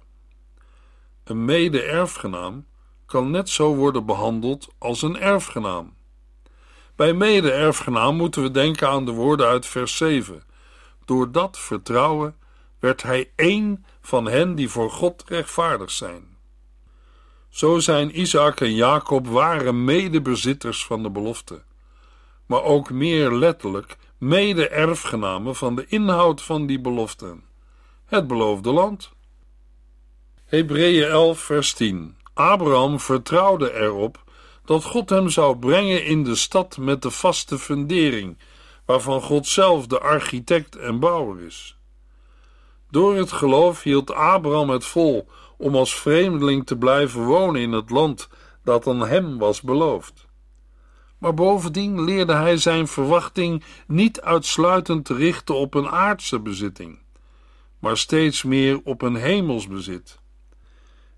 Een 1.23 1.45
mede-erfgenaam 1.45 2.65
kan 3.13 3.32
net 3.32 3.50
zo 3.50 3.75
worden 3.75 4.05
behandeld 4.05 4.67
als 4.77 5.01
een 5.01 5.20
erfgenaam. 5.20 5.93
Bij 6.96 7.13
mede-erfgenaam 7.13 8.15
moeten 8.15 8.41
we 8.41 8.51
denken 8.51 8.89
aan 8.89 9.05
de 9.05 9.12
woorden 9.12 9.48
uit 9.48 9.65
vers 9.65 9.98
7. 9.98 10.43
Door 11.05 11.32
dat 11.32 11.60
vertrouwen 11.60 12.36
werd 12.79 13.03
hij 13.03 13.32
één 13.36 13.86
van 14.01 14.25
hen 14.25 14.55
die 14.55 14.70
voor 14.70 14.91
God 14.91 15.24
rechtvaardig 15.27 15.91
zijn. 15.91 16.38
Zo 17.50 17.79
zijn 17.79 18.20
Isaac 18.20 18.60
en 18.60 18.75
Jacob 18.75 19.27
ware 19.27 19.72
medebezitters 19.72 20.86
van 20.86 21.03
de 21.03 21.10
belofte, 21.10 21.63
maar 22.46 22.63
ook 22.63 22.91
meer 22.91 23.34
letterlijk 23.36 23.98
mede-erfgenamen 24.17 25.55
van 25.55 25.75
de 25.75 25.86
inhoud 25.88 26.41
van 26.41 26.65
die 26.65 26.79
beloften, 26.79 27.43
het 28.05 28.27
beloofde 28.27 28.72
land. 28.72 29.12
Hebreeën 30.46 31.08
11, 31.08 31.39
vers 31.39 31.74
10. 31.74 32.22
Abraham 32.33 32.99
vertrouwde 32.99 33.73
erop 33.73 34.23
dat 34.65 34.83
God 34.83 35.09
hem 35.09 35.29
zou 35.29 35.57
brengen 35.57 36.05
in 36.05 36.23
de 36.23 36.35
stad 36.35 36.77
met 36.77 37.01
de 37.01 37.11
vaste 37.11 37.59
fundering, 37.59 38.37
waarvan 38.85 39.21
God 39.21 39.47
zelf 39.47 39.87
de 39.87 39.99
architect 39.99 40.75
en 40.75 40.99
bouwer 40.99 41.41
is. 41.41 41.77
Door 42.89 43.15
het 43.15 43.31
geloof 43.31 43.83
hield 43.83 44.13
Abraham 44.13 44.69
het 44.69 44.85
vol 44.85 45.27
om 45.57 45.75
als 45.75 45.95
vreemdeling 45.95 46.65
te 46.65 46.77
blijven 46.77 47.25
wonen 47.25 47.61
in 47.61 47.71
het 47.71 47.89
land 47.89 48.29
dat 48.63 48.87
aan 48.87 49.07
hem 49.07 49.37
was 49.37 49.61
beloofd 49.61 50.27
maar 51.23 51.33
bovendien 51.33 52.03
leerde 52.03 52.33
hij 52.33 52.57
zijn 52.57 52.87
verwachting 52.87 53.63
niet 53.87 54.21
uitsluitend 54.21 55.05
te 55.05 55.13
richten 55.13 55.55
op 55.55 55.73
een 55.73 55.87
aardse 55.87 56.39
bezitting, 56.39 56.99
maar 57.79 57.97
steeds 57.97 58.43
meer 58.43 58.81
op 58.83 59.01
een 59.01 59.15
hemels 59.15 59.67
bezit. 59.67 60.19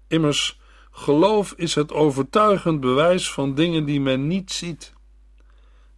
Immers, 0.07 0.59
geloof 0.95 1.53
is 1.57 1.75
het 1.75 1.91
overtuigend 1.91 2.79
bewijs 2.79 3.31
van 3.31 3.55
dingen 3.55 3.85
die 3.85 4.01
men 4.01 4.27
niet 4.27 4.51
ziet. 4.51 4.93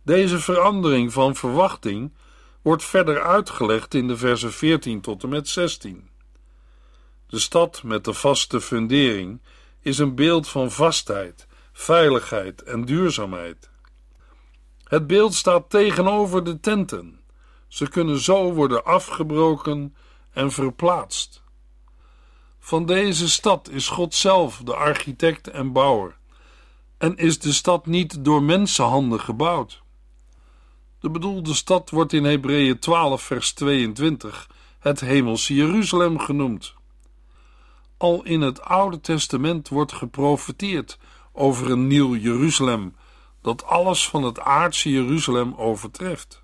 Deze 0.03 0.39
verandering 0.39 1.13
van 1.13 1.35
verwachting 1.35 2.13
wordt 2.61 2.83
verder 2.83 3.21
uitgelegd 3.21 3.93
in 3.93 4.07
de 4.07 4.17
versen 4.17 4.51
14 4.51 5.01
tot 5.01 5.23
en 5.23 5.29
met 5.29 5.47
16. 5.47 6.09
De 7.27 7.39
stad 7.39 7.83
met 7.83 8.03
de 8.03 8.13
vaste 8.13 8.61
fundering 8.61 9.41
is 9.81 9.97
een 9.97 10.15
beeld 10.15 10.47
van 10.47 10.71
vastheid, 10.71 11.47
veiligheid 11.73 12.63
en 12.63 12.85
duurzaamheid. 12.85 13.69
Het 14.83 15.07
beeld 15.07 15.33
staat 15.33 15.69
tegenover 15.69 16.43
de 16.43 16.59
tenten. 16.59 17.19
Ze 17.67 17.89
kunnen 17.89 18.19
zo 18.19 18.53
worden 18.53 18.85
afgebroken 18.85 19.95
en 20.31 20.51
verplaatst. 20.51 21.45
Van 22.67 22.85
deze 22.85 23.29
stad 23.29 23.69
is 23.69 23.87
God 23.87 24.13
zelf 24.13 24.61
de 24.63 24.75
architect 24.75 25.47
en 25.47 25.71
bouwer, 25.71 26.17
en 26.97 27.17
is 27.17 27.39
de 27.39 27.53
stad 27.53 27.85
niet 27.85 28.23
door 28.25 28.43
mensenhanden 28.43 29.19
gebouwd. 29.19 29.81
De 30.99 31.09
bedoelde 31.09 31.53
stad 31.53 31.89
wordt 31.89 32.13
in 32.13 32.23
Hebreeën 32.23 32.79
12, 32.79 33.21
vers 33.21 33.51
22 33.53 34.49
het 34.79 34.99
hemelse 34.99 35.53
Jeruzalem 35.53 36.19
genoemd. 36.19 36.73
Al 37.97 38.23
in 38.23 38.41
het 38.41 38.61
Oude 38.61 39.01
Testament 39.01 39.69
wordt 39.69 39.93
geprofeteerd 39.93 40.97
over 41.31 41.71
een 41.71 41.87
nieuw 41.87 42.15
Jeruzalem 42.15 42.95
dat 43.41 43.65
alles 43.65 44.09
van 44.09 44.23
het 44.23 44.39
aardse 44.39 44.89
Jeruzalem 44.89 45.53
overtreft. 45.55 46.41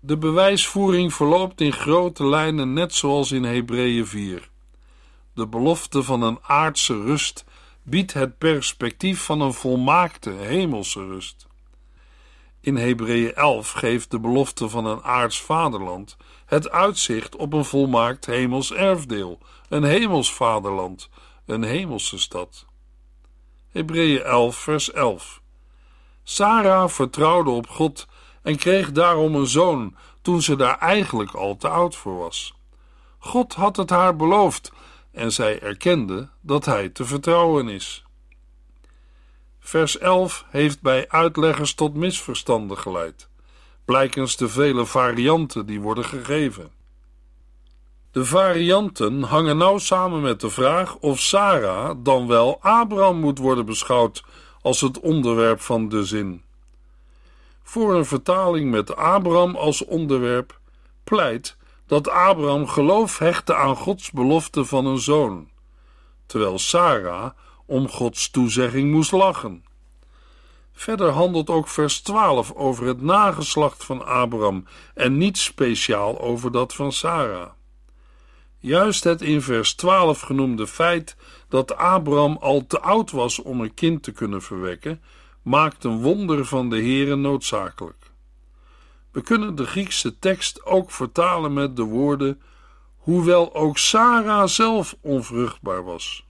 De 0.00 0.16
bewijsvoering 0.16 1.14
verloopt 1.14 1.60
in 1.60 1.72
grote 1.72 2.26
lijnen 2.26 2.72
net 2.72 2.94
zoals 2.94 3.32
in 3.32 3.44
Hebreeën 3.44 4.06
4. 4.06 4.50
De 5.38 5.46
belofte 5.46 6.02
van 6.02 6.22
een 6.22 6.38
aardse 6.42 7.02
rust 7.02 7.44
biedt 7.82 8.12
het 8.12 8.38
perspectief 8.38 9.22
van 9.22 9.40
een 9.40 9.52
volmaakte 9.52 10.30
hemelse 10.30 11.06
rust. 11.06 11.46
In 12.60 12.76
Hebreeën 12.76 13.34
11 13.34 13.70
geeft 13.70 14.10
de 14.10 14.20
belofte 14.20 14.68
van 14.68 14.86
een 14.86 15.02
aards 15.02 15.42
vaderland 15.42 16.16
het 16.46 16.70
uitzicht 16.70 17.36
op 17.36 17.52
een 17.52 17.64
volmaakt 17.64 18.26
hemels 18.26 18.72
erfdeel, 18.72 19.38
een 19.68 19.82
hemels 19.82 20.32
vaderland, 20.32 21.08
een 21.46 21.62
hemelse 21.62 22.18
stad. 22.18 22.66
Hebreeën 23.68 24.22
11 24.22 24.56
vers 24.56 24.92
11 24.92 25.40
Sarah 26.22 26.88
vertrouwde 26.88 27.50
op 27.50 27.68
God 27.68 28.06
en 28.42 28.56
kreeg 28.56 28.92
daarom 28.92 29.34
een 29.34 29.46
zoon 29.46 29.96
toen 30.22 30.42
ze 30.42 30.56
daar 30.56 30.78
eigenlijk 30.78 31.34
al 31.34 31.56
te 31.56 31.68
oud 31.68 31.96
voor 31.96 32.18
was. 32.18 32.54
God 33.18 33.54
had 33.54 33.76
het 33.76 33.90
haar 33.90 34.16
beloofd 34.16 34.72
en 35.18 35.32
zij 35.32 35.60
erkende 35.60 36.28
dat 36.40 36.64
hij 36.64 36.88
te 36.88 37.04
vertrouwen 37.04 37.68
is. 37.68 38.04
Vers 39.58 39.98
11 39.98 40.44
heeft 40.48 40.80
bij 40.80 41.08
uitleggers 41.08 41.74
tot 41.74 41.94
misverstanden 41.94 42.78
geleid, 42.78 43.28
blijkens 43.84 44.36
de 44.36 44.48
vele 44.48 44.86
varianten 44.86 45.66
die 45.66 45.80
worden 45.80 46.04
gegeven. 46.04 46.70
De 48.10 48.24
varianten 48.24 49.22
hangen 49.22 49.56
nauw 49.56 49.78
samen 49.78 50.20
met 50.20 50.40
de 50.40 50.50
vraag 50.50 50.96
of 50.96 51.20
Sarah 51.20 51.96
dan 51.98 52.26
wel 52.26 52.58
Abraham 52.60 53.20
moet 53.20 53.38
worden 53.38 53.66
beschouwd 53.66 54.24
als 54.62 54.80
het 54.80 55.00
onderwerp 55.00 55.60
van 55.60 55.88
de 55.88 56.04
zin. 56.04 56.42
Voor 57.62 57.94
een 57.94 58.06
vertaling 58.06 58.70
met 58.70 58.96
Abraham 58.96 59.56
als 59.56 59.84
onderwerp 59.84 60.60
pleit 61.04 61.56
dat 61.88 62.08
Abraham 62.08 62.66
geloof 62.66 63.18
hechtte 63.18 63.54
aan 63.54 63.76
Gods 63.76 64.10
belofte 64.10 64.64
van 64.64 64.86
een 64.86 64.98
zoon, 64.98 65.48
terwijl 66.26 66.58
Sarah 66.58 67.30
om 67.66 67.88
Gods 67.88 68.30
toezegging 68.30 68.92
moest 68.92 69.12
lachen. 69.12 69.64
Verder 70.72 71.10
handelt 71.10 71.50
ook 71.50 71.68
vers 71.68 72.00
12 72.00 72.52
over 72.52 72.86
het 72.86 73.02
nageslacht 73.02 73.84
van 73.84 74.06
Abraham 74.06 74.64
en 74.94 75.16
niet 75.16 75.38
speciaal 75.38 76.20
over 76.20 76.52
dat 76.52 76.74
van 76.74 76.92
Sarah. 76.92 77.50
Juist 78.58 79.04
het 79.04 79.22
in 79.22 79.42
vers 79.42 79.74
12 79.74 80.20
genoemde 80.20 80.66
feit 80.66 81.16
dat 81.48 81.76
Abraham 81.76 82.36
al 82.40 82.66
te 82.66 82.80
oud 82.80 83.10
was 83.10 83.42
om 83.42 83.60
een 83.60 83.74
kind 83.74 84.02
te 84.02 84.12
kunnen 84.12 84.42
verwekken, 84.42 85.02
maakt 85.42 85.84
een 85.84 86.02
wonder 86.02 86.44
van 86.44 86.70
de 86.70 86.76
Heere 86.76 87.16
noodzakelijk. 87.16 88.07
We 89.18 89.24
kunnen 89.24 89.54
de 89.54 89.66
Griekse 89.66 90.18
tekst 90.18 90.64
ook 90.64 90.90
vertalen 90.90 91.52
met 91.52 91.76
de 91.76 91.82
woorden: 91.82 92.40
hoewel 92.96 93.54
ook 93.54 93.78
Sarah 93.78 94.46
zelf 94.46 94.96
onvruchtbaar 95.00 95.84
was. 95.84 96.26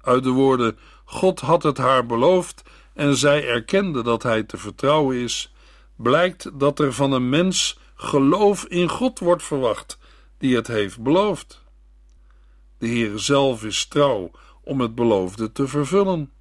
Uit 0.00 0.22
de 0.22 0.30
woorden: 0.30 0.78
God 1.04 1.40
had 1.40 1.62
het 1.62 1.78
haar 1.78 2.06
beloofd 2.06 2.62
en 2.92 3.16
zij 3.16 3.48
erkende 3.48 4.02
dat 4.02 4.22
hij 4.22 4.42
te 4.42 4.56
vertrouwen 4.56 5.16
is, 5.16 5.54
blijkt 5.96 6.58
dat 6.58 6.78
er 6.78 6.92
van 6.92 7.12
een 7.12 7.28
mens 7.28 7.78
geloof 7.94 8.64
in 8.64 8.88
God 8.88 9.18
wordt 9.18 9.42
verwacht, 9.42 9.98
die 10.38 10.56
het 10.56 10.66
heeft 10.66 11.00
beloofd. 11.00 11.62
De 12.78 12.86
Heer 12.86 13.18
zelf 13.18 13.64
is 13.64 13.86
trouw 13.86 14.30
om 14.62 14.80
het 14.80 14.94
beloofde 14.94 15.52
te 15.52 15.68
vervullen. 15.68 16.32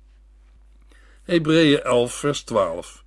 Hebreeën 1.24 1.82
11, 1.82 2.14
vers 2.14 2.42
12. 2.42 3.03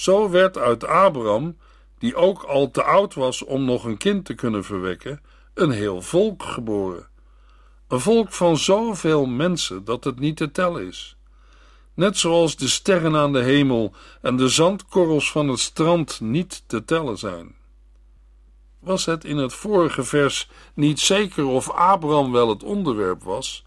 Zo 0.00 0.30
werd 0.30 0.58
uit 0.58 0.84
Abraham, 0.84 1.56
die 1.98 2.14
ook 2.14 2.42
al 2.42 2.70
te 2.70 2.82
oud 2.82 3.14
was 3.14 3.44
om 3.44 3.64
nog 3.64 3.84
een 3.84 3.96
kind 3.96 4.24
te 4.24 4.34
kunnen 4.34 4.64
verwekken, 4.64 5.22
een 5.54 5.70
heel 5.70 6.02
volk 6.02 6.42
geboren. 6.42 7.08
Een 7.88 8.00
volk 8.00 8.32
van 8.32 8.56
zoveel 8.56 9.26
mensen 9.26 9.84
dat 9.84 10.04
het 10.04 10.18
niet 10.18 10.36
te 10.36 10.50
tellen 10.50 10.86
is. 10.86 11.16
Net 11.94 12.18
zoals 12.18 12.56
de 12.56 12.68
sterren 12.68 13.16
aan 13.16 13.32
de 13.32 13.42
hemel 13.42 13.92
en 14.22 14.36
de 14.36 14.48
zandkorrels 14.48 15.30
van 15.30 15.48
het 15.48 15.58
strand 15.58 16.20
niet 16.20 16.62
te 16.66 16.84
tellen 16.84 17.18
zijn. 17.18 17.54
Was 18.78 19.04
het 19.04 19.24
in 19.24 19.36
het 19.36 19.52
vorige 19.52 20.04
vers 20.04 20.48
niet 20.74 21.00
zeker 21.00 21.46
of 21.46 21.70
Abraham 21.70 22.32
wel 22.32 22.48
het 22.48 22.62
onderwerp 22.62 23.22
was? 23.22 23.64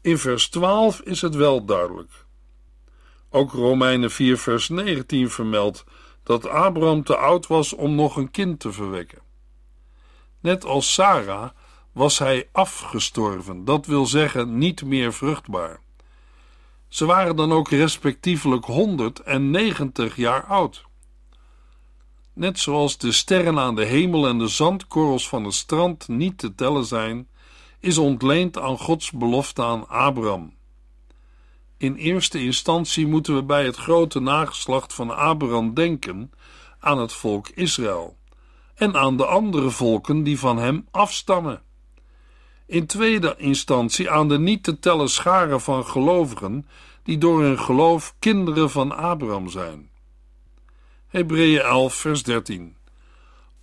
In 0.00 0.18
vers 0.18 0.48
12 0.48 1.00
is 1.00 1.20
het 1.20 1.34
wel 1.34 1.64
duidelijk. 1.64 2.26
Ook 3.30 3.52
Romeinen 3.52 4.10
4, 4.10 4.38
vers 4.38 4.68
19 4.68 5.30
vermeldt 5.30 5.84
dat 6.22 6.48
Abraham 6.48 7.02
te 7.04 7.16
oud 7.16 7.46
was 7.46 7.72
om 7.72 7.94
nog 7.94 8.16
een 8.16 8.30
kind 8.30 8.60
te 8.60 8.72
verwekken. 8.72 9.18
Net 10.40 10.64
als 10.64 10.92
Sarah 10.94 11.50
was 11.92 12.18
hij 12.18 12.48
afgestorven, 12.52 13.64
dat 13.64 13.86
wil 13.86 14.06
zeggen 14.06 14.58
niet 14.58 14.84
meer 14.84 15.12
vruchtbaar. 15.12 15.80
Ze 16.88 17.04
waren 17.04 17.36
dan 17.36 17.52
ook 17.52 17.68
respectievelijk 17.68 18.64
100 18.64 19.20
en 19.20 19.50
90 19.50 20.16
jaar 20.16 20.44
oud. 20.44 20.86
Net 22.32 22.58
zoals 22.58 22.98
de 22.98 23.12
sterren 23.12 23.58
aan 23.58 23.74
de 23.74 23.84
hemel 23.84 24.26
en 24.26 24.38
de 24.38 24.48
zandkorrels 24.48 25.28
van 25.28 25.44
het 25.44 25.54
strand 25.54 26.08
niet 26.08 26.38
te 26.38 26.54
tellen 26.54 26.84
zijn, 26.84 27.28
is 27.80 27.98
ontleend 27.98 28.58
aan 28.58 28.78
Gods 28.78 29.10
belofte 29.10 29.62
aan 29.62 29.88
Abraham. 29.88 30.57
In 31.78 31.94
eerste 31.94 32.44
instantie 32.44 33.06
moeten 33.06 33.34
we 33.34 33.42
bij 33.42 33.64
het 33.64 33.76
grote 33.76 34.20
nageslacht 34.20 34.94
van 34.94 35.16
Abraham 35.16 35.74
denken 35.74 36.30
aan 36.80 36.98
het 36.98 37.12
volk 37.12 37.48
Israël 37.48 38.16
en 38.74 38.96
aan 38.96 39.16
de 39.16 39.26
andere 39.26 39.70
volken 39.70 40.22
die 40.22 40.38
van 40.38 40.58
hem 40.58 40.86
afstammen. 40.90 41.62
In 42.66 42.86
tweede 42.86 43.34
instantie 43.36 44.10
aan 44.10 44.28
de 44.28 44.38
niet 44.38 44.62
te 44.62 44.78
tellen 44.78 45.08
scharen 45.08 45.60
van 45.60 45.84
gelovigen 45.84 46.66
die 47.02 47.18
door 47.18 47.42
hun 47.42 47.58
geloof 47.58 48.14
kinderen 48.18 48.70
van 48.70 48.96
Abraham 48.96 49.48
zijn. 49.48 49.90
Hebreeën 51.08 51.60
11, 51.60 51.94
vers 51.94 52.22
13. 52.22 52.76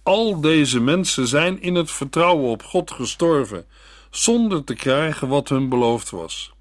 Al 0.04 0.41
deze 0.41 0.80
mensen 0.80 1.28
zijn 1.28 1.62
in 1.62 1.75
het 1.75 1.91
vertrouwen 1.91 2.49
op 2.49 2.63
God 2.63 2.91
gestorven, 2.91 3.65
zonder 4.10 4.63
te 4.63 4.75
krijgen 4.75 5.28
wat 5.28 5.49
hun 5.49 5.69
beloofd 5.69 6.10
was. 6.10 6.54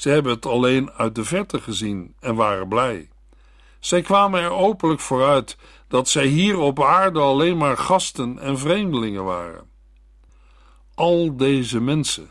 Ze 0.00 0.08
hebben 0.08 0.32
het 0.32 0.46
alleen 0.46 0.90
uit 0.90 1.14
de 1.14 1.24
verte 1.24 1.60
gezien 1.60 2.14
en 2.20 2.34
waren 2.34 2.68
blij. 2.68 3.08
Zij 3.80 4.02
kwamen 4.02 4.40
er 4.40 4.50
openlijk 4.50 5.00
vooruit 5.00 5.56
dat 5.88 6.08
zij 6.08 6.26
hier 6.26 6.58
op 6.58 6.82
aarde 6.82 7.20
alleen 7.20 7.56
maar 7.56 7.76
gasten 7.76 8.38
en 8.38 8.58
vreemdelingen 8.58 9.24
waren. 9.24 9.68
Al 10.94 11.36
deze 11.36 11.80
mensen, 11.80 12.30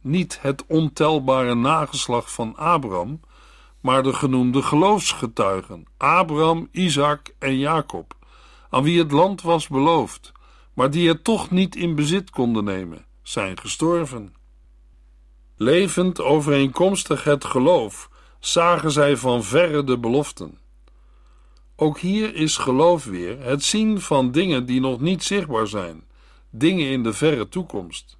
niet 0.00 0.38
het 0.40 0.64
ontelbare 0.66 1.54
nageslacht 1.54 2.32
van 2.32 2.56
Abraham, 2.56 3.20
maar 3.80 4.02
de 4.02 4.12
genoemde 4.12 4.62
geloofsgetuigen, 4.62 5.84
Abraham, 5.96 6.68
Isaac 6.72 7.34
en 7.38 7.58
Jacob, 7.58 8.16
aan 8.70 8.82
wie 8.82 8.98
het 8.98 9.12
land 9.12 9.42
was 9.42 9.68
beloofd, 9.68 10.32
maar 10.74 10.90
die 10.90 11.08
het 11.08 11.24
toch 11.24 11.50
niet 11.50 11.76
in 11.76 11.94
bezit 11.94 12.30
konden 12.30 12.64
nemen, 12.64 13.04
zijn 13.22 13.58
gestorven. 13.58 14.40
Levend 15.62 16.20
overeenkomstig 16.20 17.24
het 17.24 17.44
geloof 17.44 18.10
zagen 18.40 18.90
zij 18.90 19.16
van 19.16 19.44
verre 19.44 19.84
de 19.84 19.98
beloften. 19.98 20.58
Ook 21.76 21.98
hier 21.98 22.34
is 22.34 22.56
geloof 22.56 23.04
weer 23.04 23.40
het 23.40 23.64
zien 23.64 24.00
van 24.00 24.30
dingen 24.30 24.66
die 24.66 24.80
nog 24.80 25.00
niet 25.00 25.24
zichtbaar 25.24 25.66
zijn, 25.66 26.04
dingen 26.50 26.86
in 26.86 27.02
de 27.02 27.12
verre 27.12 27.48
toekomst. 27.48 28.16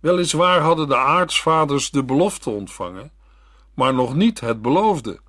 Weliswaar 0.00 0.60
hadden 0.60 0.88
de 0.88 0.96
aartsvaders 0.96 1.90
de 1.90 2.04
belofte 2.04 2.50
ontvangen, 2.50 3.12
maar 3.74 3.94
nog 3.94 4.14
niet 4.14 4.40
het 4.40 4.62
beloofde. 4.62 5.20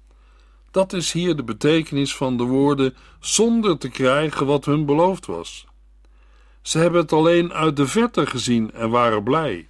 Dat 0.71 0.93
is 0.93 1.11
hier 1.11 1.35
de 1.35 1.43
betekenis 1.43 2.15
van 2.15 2.37
de 2.37 2.43
woorden 2.43 2.95
zonder 3.19 3.77
te 3.77 3.89
krijgen 3.89 4.45
wat 4.45 4.65
hun 4.65 4.85
beloofd 4.85 5.25
was. 5.25 5.67
Ze 6.61 6.77
hebben 6.77 7.01
het 7.01 7.13
alleen 7.13 7.53
uit 7.53 7.75
de 7.75 7.87
verte 7.87 8.25
gezien 8.25 8.71
en 8.71 8.89
waren 8.89 9.23
blij. 9.23 9.67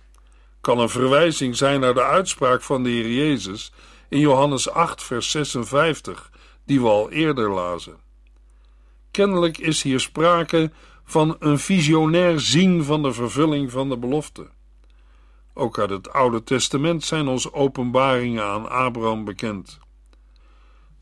Kan 0.66 0.80
een 0.80 0.90
verwijzing 0.90 1.56
zijn 1.56 1.80
naar 1.80 1.94
de 1.94 2.04
uitspraak 2.04 2.62
van 2.62 2.84
de 2.84 2.90
Heer 2.90 3.12
Jezus 3.12 3.72
in 4.10 4.20
Johannes 4.20 4.70
8, 4.70 5.04
vers 5.04 5.32
56, 5.32 6.32
die 6.66 6.82
we 6.82 6.88
al 6.88 7.12
eerder 7.12 7.50
lazen. 7.50 7.98
Kennelijk 9.12 9.58
is 9.58 9.82
hier 9.82 10.00
sprake 10.00 10.72
van 11.04 11.36
een 11.40 11.60
visionair 11.60 12.40
zien 12.40 12.84
van 12.84 13.04
de 13.04 13.14
vervulling 13.14 13.72
van 13.72 13.90
de 13.90 13.98
belofte. 13.98 14.48
Ook 15.54 15.80
uit 15.80 15.90
het 15.90 16.14
Oude 16.14 16.44
Testament 16.44 17.04
zijn 17.04 17.28
ons 17.28 17.52
openbaringen 17.52 18.44
aan 18.44 18.70
Abraham 18.70 19.26
bekend. 19.26 19.80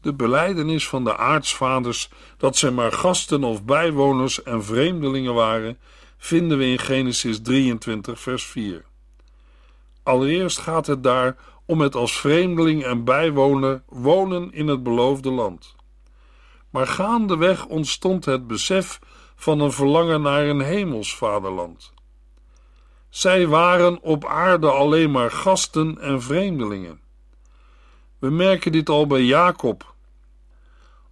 De 0.02 0.14
beleidenis 0.14 0.88
van 0.88 1.04
de 1.04 1.18
aartsvaders 1.18 2.10
dat 2.38 2.58
zij 2.58 2.72
maar 2.72 2.92
gasten 2.92 3.44
of 3.44 3.64
bijwoners 3.64 4.44
en 4.44 4.64
vreemdelingen 4.64 5.34
waren, 5.34 5.78
vinden 6.18 6.58
we 6.58 6.66
in 6.66 6.80
Genesis 6.80 7.42
23, 7.42 8.20
vers 8.20 8.46
4. 8.46 8.92
Allereerst 10.04 10.58
gaat 10.58 10.88
het 10.88 11.04
daar 11.04 11.36
om 11.66 11.82
het 11.82 11.96
als 11.96 12.20
vreemdeling 12.20 12.84
en 12.84 13.04
bijwoner 13.04 13.84
wonen 13.88 14.52
in 14.54 14.68
het 14.68 14.84
beloofde 14.84 15.32
land. 15.32 15.76
Maar 16.70 16.88
gaandeweg 16.88 17.66
ontstond 17.66 18.26
het 18.26 18.48
besef 18.48 19.00
van 19.36 19.60
een 19.60 19.72
verlangen 19.72 20.22
naar 20.22 20.46
een 20.46 20.62
hemels 20.62 21.16
vaderland. 21.16 21.94
Zij 23.10 23.48
waren 23.48 24.02
op 24.02 24.26
aarde 24.26 24.72
alleen 24.72 25.12
maar 25.12 25.32
gasten 25.32 26.00
en 26.00 26.22
vreemdelingen. 26.22 27.00
We 28.20 28.30
merken 28.30 28.72
dit 28.72 28.90
al 28.90 29.08
bij 29.08 29.24
Jacob. 29.24 29.94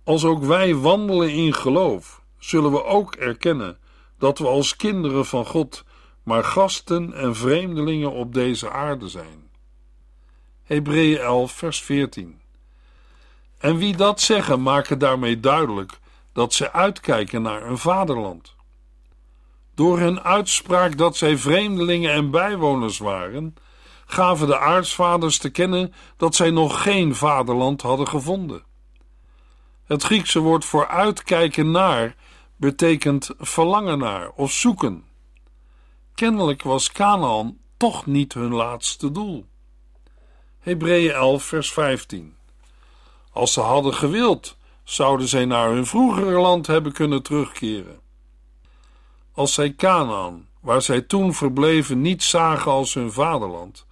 Als 0.04 0.26
ook 0.26 0.44
wij 0.44 0.76
wandelen 0.76 1.30
in 1.30 1.54
geloof, 1.54 2.22
zullen 2.38 2.72
we 2.72 2.84
ook 2.84 3.16
erkennen 3.16 3.78
dat 4.18 4.40
we 4.40 4.48
als 4.48 4.76
kinderen 4.76 5.26
van 5.26 5.46
God 5.46 5.84
maar 6.24 6.44
gasten 6.44 7.14
en 7.14 7.36
vreemdelingen 7.36 8.12
op 8.12 8.34
deze 8.34 8.72
aarde 8.72 9.08
zijn. 9.08 9.50
Hebreeën 10.64 11.20
11, 11.20 11.52
vers 11.52 11.82
14. 11.82 12.42
En 13.58 13.78
wie 13.78 13.96
dat 13.96 14.22
zeggen, 14.22 14.62
maken 14.62 15.00
daarmee 15.00 15.40
duidelijk 15.40 16.00
dat 16.34 16.54
ze 16.54 16.72
uitkijken 16.72 17.42
naar 17.42 17.66
een 17.66 17.78
vaderland. 17.78 18.56
Door 19.76 20.00
hun 20.00 20.22
uitspraak 20.22 20.98
dat 20.98 21.18
zij 21.18 21.38
vreemdelingen 21.38 22.12
en 22.12 22.32
bijwoners 22.32 22.98
waren, 22.98 23.56
gaven 24.06 24.48
de 24.48 24.58
aartsvaders 24.58 25.38
te 25.38 25.50
kennen 25.50 25.94
dat 26.18 26.36
zij 26.36 26.52
nog 26.52 26.84
geen 26.84 27.16
vaderland 27.16 27.82
hadden 27.82 28.08
gevonden. 28.08 28.64
Het 29.86 30.04
Griekse 30.04 30.40
woord 30.40 30.66
voor 30.66 30.88
uitkijken 30.88 31.72
naar 31.72 32.16
betekent 32.56 33.30
verlangen 33.38 33.98
naar 33.98 34.30
of 34.30 34.52
zoeken. 34.52 35.06
Kennelijk 36.16 36.64
was 36.64 36.92
Canaan 36.92 37.58
toch 37.78 38.06
niet 38.06 38.34
hun 38.34 38.54
laatste 38.54 39.12
doel. 39.12 39.46
Hebreeën 40.60 41.12
11, 41.12 41.44
vers 41.44 41.74
15. 41.74 42.36
Als 43.32 43.54
ze 43.54 43.62
hadden 43.62 43.94
gewild, 43.94 44.58
zouden 44.84 45.28
zij 45.28 45.46
naar 45.46 45.70
hun 45.70 45.86
vroegere 45.86 46.40
land 46.40 46.68
hebben 46.68 46.92
kunnen 46.92 47.24
terugkeren. 47.24 48.00
Als 49.34 49.54
zij 49.54 49.76
Canaan, 49.76 50.48
waar 50.60 50.82
zij 50.82 51.02
toen 51.02 51.34
verbleven, 51.34 52.02
niet 52.02 52.24
zagen 52.24 52.72
als 52.72 52.94
hun 52.94 53.12
vaderland, 53.12 53.86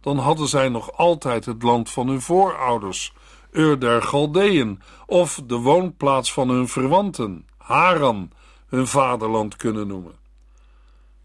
dan 0.00 0.18
hadden 0.18 0.48
zij 0.48 0.68
nog 0.68 0.92
altijd 0.92 1.44
het 1.44 1.62
land 1.62 1.90
van 1.90 2.08
hun 2.08 2.20
voorouders, 2.20 3.12
Ur 3.52 3.78
der 3.78 4.02
Galdeën, 4.02 4.82
of 5.06 5.40
de 5.46 5.56
woonplaats 5.56 6.32
van 6.32 6.48
hun 6.48 6.68
verwanten, 6.68 7.46
Haran, 7.56 8.30
hun 8.66 8.86
vaderland 8.86 9.56
kunnen 9.56 9.86
noemen. 9.86 10.14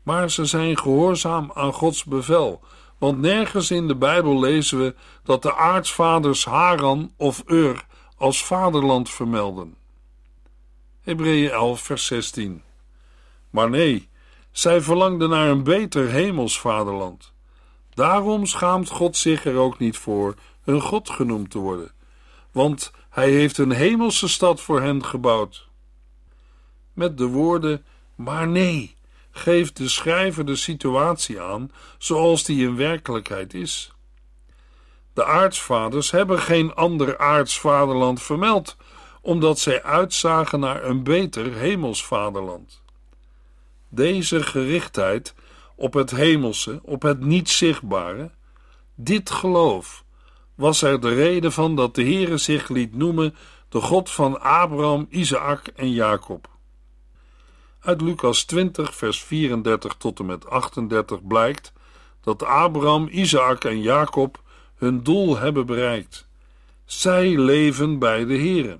Maar 0.04 0.32
ze 0.32 0.46
zijn 0.46 0.78
gehoorzaam 0.78 1.52
aan 1.54 1.74
Gods 1.74 2.04
bevel, 2.04 2.62
want 2.98 3.20
nergens 3.20 3.72
in 3.72 3.88
de 3.88 3.96
Bijbel 3.96 4.40
lezen 4.40 4.80
we 4.80 4.96
dat 5.24 5.42
de 5.42 5.56
aartsvaders 5.56 6.46
Haran 6.46 7.14
of 7.18 7.44
Ur 7.46 7.86
als 8.18 8.46
vaderland 8.46 9.10
vermelden. 9.10 9.76
Hebreeën 11.02 11.50
11, 11.50 11.82
vers 11.82 12.06
16. 12.06 12.62
Maar 13.50 13.70
nee, 13.70 14.10
zij 14.52 14.82
verlangden 14.82 15.30
naar 15.30 15.50
een 15.50 15.64
beter 15.64 16.10
hemels 16.10 16.60
vaderland. 16.60 17.34
Daarom 17.94 18.46
schaamt 18.46 18.90
God 18.90 19.18
zich 19.18 19.46
er 19.46 19.56
ook 19.56 19.80
niet 19.80 19.98
voor 19.98 20.36
een 20.64 20.82
God 20.82 21.10
genoemd 21.10 21.50
te 21.50 21.60
worden, 21.60 21.92
want 22.52 22.92
hij 23.10 23.32
heeft 23.32 23.58
een 23.58 23.72
hemelse 23.72 24.28
stad 24.28 24.62
voor 24.62 24.82
hen 24.82 25.06
gebouwd. 25.06 25.68
Met 26.94 27.18
de 27.18 27.26
woorden, 27.26 27.86
maar 28.16 28.48
nee, 28.48 28.96
geeft 29.36 29.78
de 29.78 29.88
schrijver 29.88 30.46
de 30.46 30.56
situatie 30.56 31.42
aan 31.42 31.72
zoals 31.98 32.44
die 32.44 32.68
in 32.68 32.76
werkelijkheid 32.76 33.54
is. 33.54 33.92
De 35.14 35.26
aartsvaders 35.26 36.12
hebben 36.12 36.40
geen 36.40 36.74
ander 36.74 37.18
aartsvaderland 37.18 38.22
vermeld, 38.22 38.78
omdat 39.22 39.60
zij 39.60 39.84
uitzagen 39.84 40.60
naar 40.60 40.84
een 40.84 41.04
beter 41.04 41.54
hemelsvaderland. 41.54 42.82
Deze 43.90 44.44
gerichtheid 44.44 45.34
op 45.76 45.94
het 45.94 46.12
hemelse, 46.12 46.80
op 46.84 47.02
het 47.02 47.20
niet 47.20 47.50
zichtbare, 47.50 48.32
dit 48.96 49.30
geloof, 49.30 50.04
was 50.56 50.82
er 50.82 51.02
de 51.02 51.14
reden 51.14 51.52
van 51.52 51.76
dat 51.76 51.96
de 51.96 52.04
Heere 52.04 52.38
zich 52.38 52.70
liet 52.70 52.96
noemen 52.96 53.36
de 53.70 53.82
God 53.82 54.12
van 54.12 54.42
Abraham, 54.42 55.08
Isaac 55.10 55.68
en 55.68 55.92
Jacob. 55.92 56.53
Uit 57.84 58.02
Lucas 58.02 58.44
20, 58.44 58.96
vers 58.96 59.24
34 59.24 59.94
tot 59.94 60.20
en 60.20 60.26
met 60.26 60.50
38 60.50 61.28
blijkt 61.28 61.74
dat 62.22 62.44
Abraham, 62.44 63.08
Isaac 63.12 63.64
en 63.64 63.82
Jacob 63.82 64.42
hun 64.76 65.04
doel 65.04 65.38
hebben 65.38 65.66
bereikt. 65.66 66.28
Zij 66.86 67.38
leven 67.38 68.00
bij 68.00 68.26
de 68.26 68.38
Heere. 68.38 68.80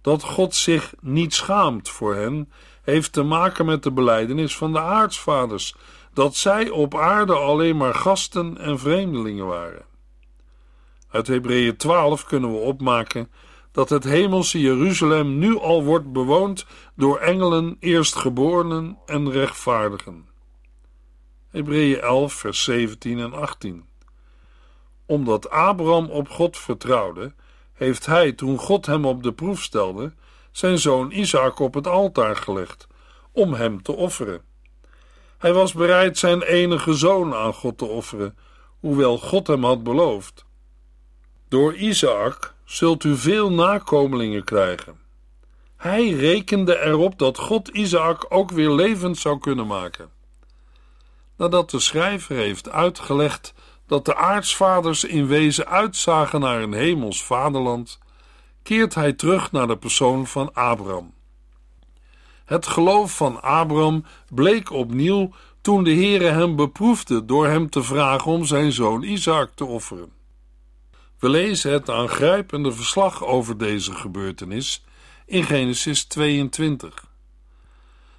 Dat 0.00 0.22
God 0.22 0.54
zich 0.54 0.94
niet 1.00 1.34
schaamt 1.34 1.88
voor 1.88 2.14
hen, 2.14 2.52
heeft 2.82 3.12
te 3.12 3.22
maken 3.22 3.66
met 3.66 3.82
de 3.82 3.92
belijdenis 3.92 4.56
van 4.56 4.72
de 4.72 4.80
aartsvaders, 4.80 5.74
dat 6.12 6.36
zij 6.36 6.70
op 6.70 6.96
aarde 6.96 7.34
alleen 7.34 7.76
maar 7.76 7.94
gasten 7.94 8.58
en 8.58 8.78
vreemdelingen 8.78 9.46
waren. 9.46 9.84
Uit 11.10 11.26
Hebreeën 11.26 11.76
12 11.76 12.24
kunnen 12.24 12.52
we 12.52 12.58
opmaken 12.58 13.30
dat 13.72 13.88
het 13.88 14.04
hemelse 14.04 14.60
Jeruzalem 14.60 15.38
nu 15.38 15.58
al 15.58 15.84
wordt 15.84 16.12
bewoond 16.12 16.66
door 16.96 17.18
engelen, 17.18 17.76
eerstgeborenen 17.80 18.98
en 19.06 19.30
rechtvaardigen. 19.30 20.28
Hebreeën 21.48 22.00
11, 22.00 22.32
vers 22.32 22.64
17 22.64 23.18
en 23.18 23.32
18. 23.32 23.84
Omdat 25.06 25.50
Abraham 25.50 26.10
op 26.10 26.28
God 26.28 26.58
vertrouwde, 26.58 27.34
heeft 27.72 28.06
hij, 28.06 28.32
toen 28.32 28.58
God 28.58 28.86
hem 28.86 29.04
op 29.04 29.22
de 29.22 29.32
proef 29.32 29.62
stelde, 29.62 30.12
zijn 30.50 30.78
zoon 30.78 31.10
Isaac 31.10 31.58
op 31.58 31.74
het 31.74 31.86
altaar 31.86 32.36
gelegd, 32.36 32.86
om 33.32 33.52
hem 33.54 33.82
te 33.82 33.92
offeren. 33.92 34.42
Hij 35.38 35.52
was 35.52 35.72
bereid 35.72 36.18
zijn 36.18 36.42
enige 36.42 36.94
zoon 36.94 37.34
aan 37.34 37.54
God 37.54 37.78
te 37.78 37.84
offeren, 37.84 38.36
hoewel 38.80 39.18
God 39.18 39.46
hem 39.46 39.64
had 39.64 39.82
beloofd. 39.82 40.44
Door 41.48 41.74
Isaac 41.74 42.54
zult 42.64 43.04
u 43.04 43.16
veel 43.16 43.52
nakomelingen 43.52 44.44
krijgen. 44.44 45.00
Hij 45.76 46.10
rekende 46.10 46.78
erop 46.78 47.18
dat 47.18 47.38
God 47.38 47.68
Isaac 47.68 48.26
ook 48.28 48.50
weer 48.50 48.70
levend 48.70 49.18
zou 49.18 49.38
kunnen 49.38 49.66
maken. 49.66 50.10
Nadat 51.36 51.70
de 51.70 51.78
schrijver 51.78 52.36
heeft 52.36 52.70
uitgelegd 52.70 53.54
dat 53.86 54.04
de 54.04 54.16
aartsvaders 54.16 55.04
in 55.04 55.26
wezen 55.26 55.66
uitzagen 55.66 56.40
naar 56.40 56.62
een 56.62 56.72
hemels 56.72 57.24
vaderland, 57.24 57.98
keert 58.62 58.94
hij 58.94 59.12
terug 59.12 59.52
naar 59.52 59.66
de 59.66 59.76
persoon 59.76 60.26
van 60.26 60.54
Abraham. 60.54 61.14
Het 62.44 62.66
geloof 62.66 63.16
van 63.16 63.42
Abraham 63.42 64.04
bleek 64.28 64.70
opnieuw 64.70 65.32
toen 65.60 65.84
de 65.84 65.94
Heere 65.94 66.28
hem 66.28 66.56
beproefde 66.56 67.24
door 67.24 67.46
hem 67.46 67.70
te 67.70 67.82
vragen 67.82 68.32
om 68.32 68.44
zijn 68.44 68.72
zoon 68.72 69.02
Isaac 69.02 69.50
te 69.54 69.64
offeren. 69.64 70.21
We 71.22 71.28
lezen 71.28 71.72
het 71.72 71.90
aangrijpende 71.90 72.72
verslag 72.72 73.24
over 73.24 73.58
deze 73.58 73.94
gebeurtenis 73.94 74.84
in 75.26 75.44
Genesis 75.44 76.04
22. 76.04 77.04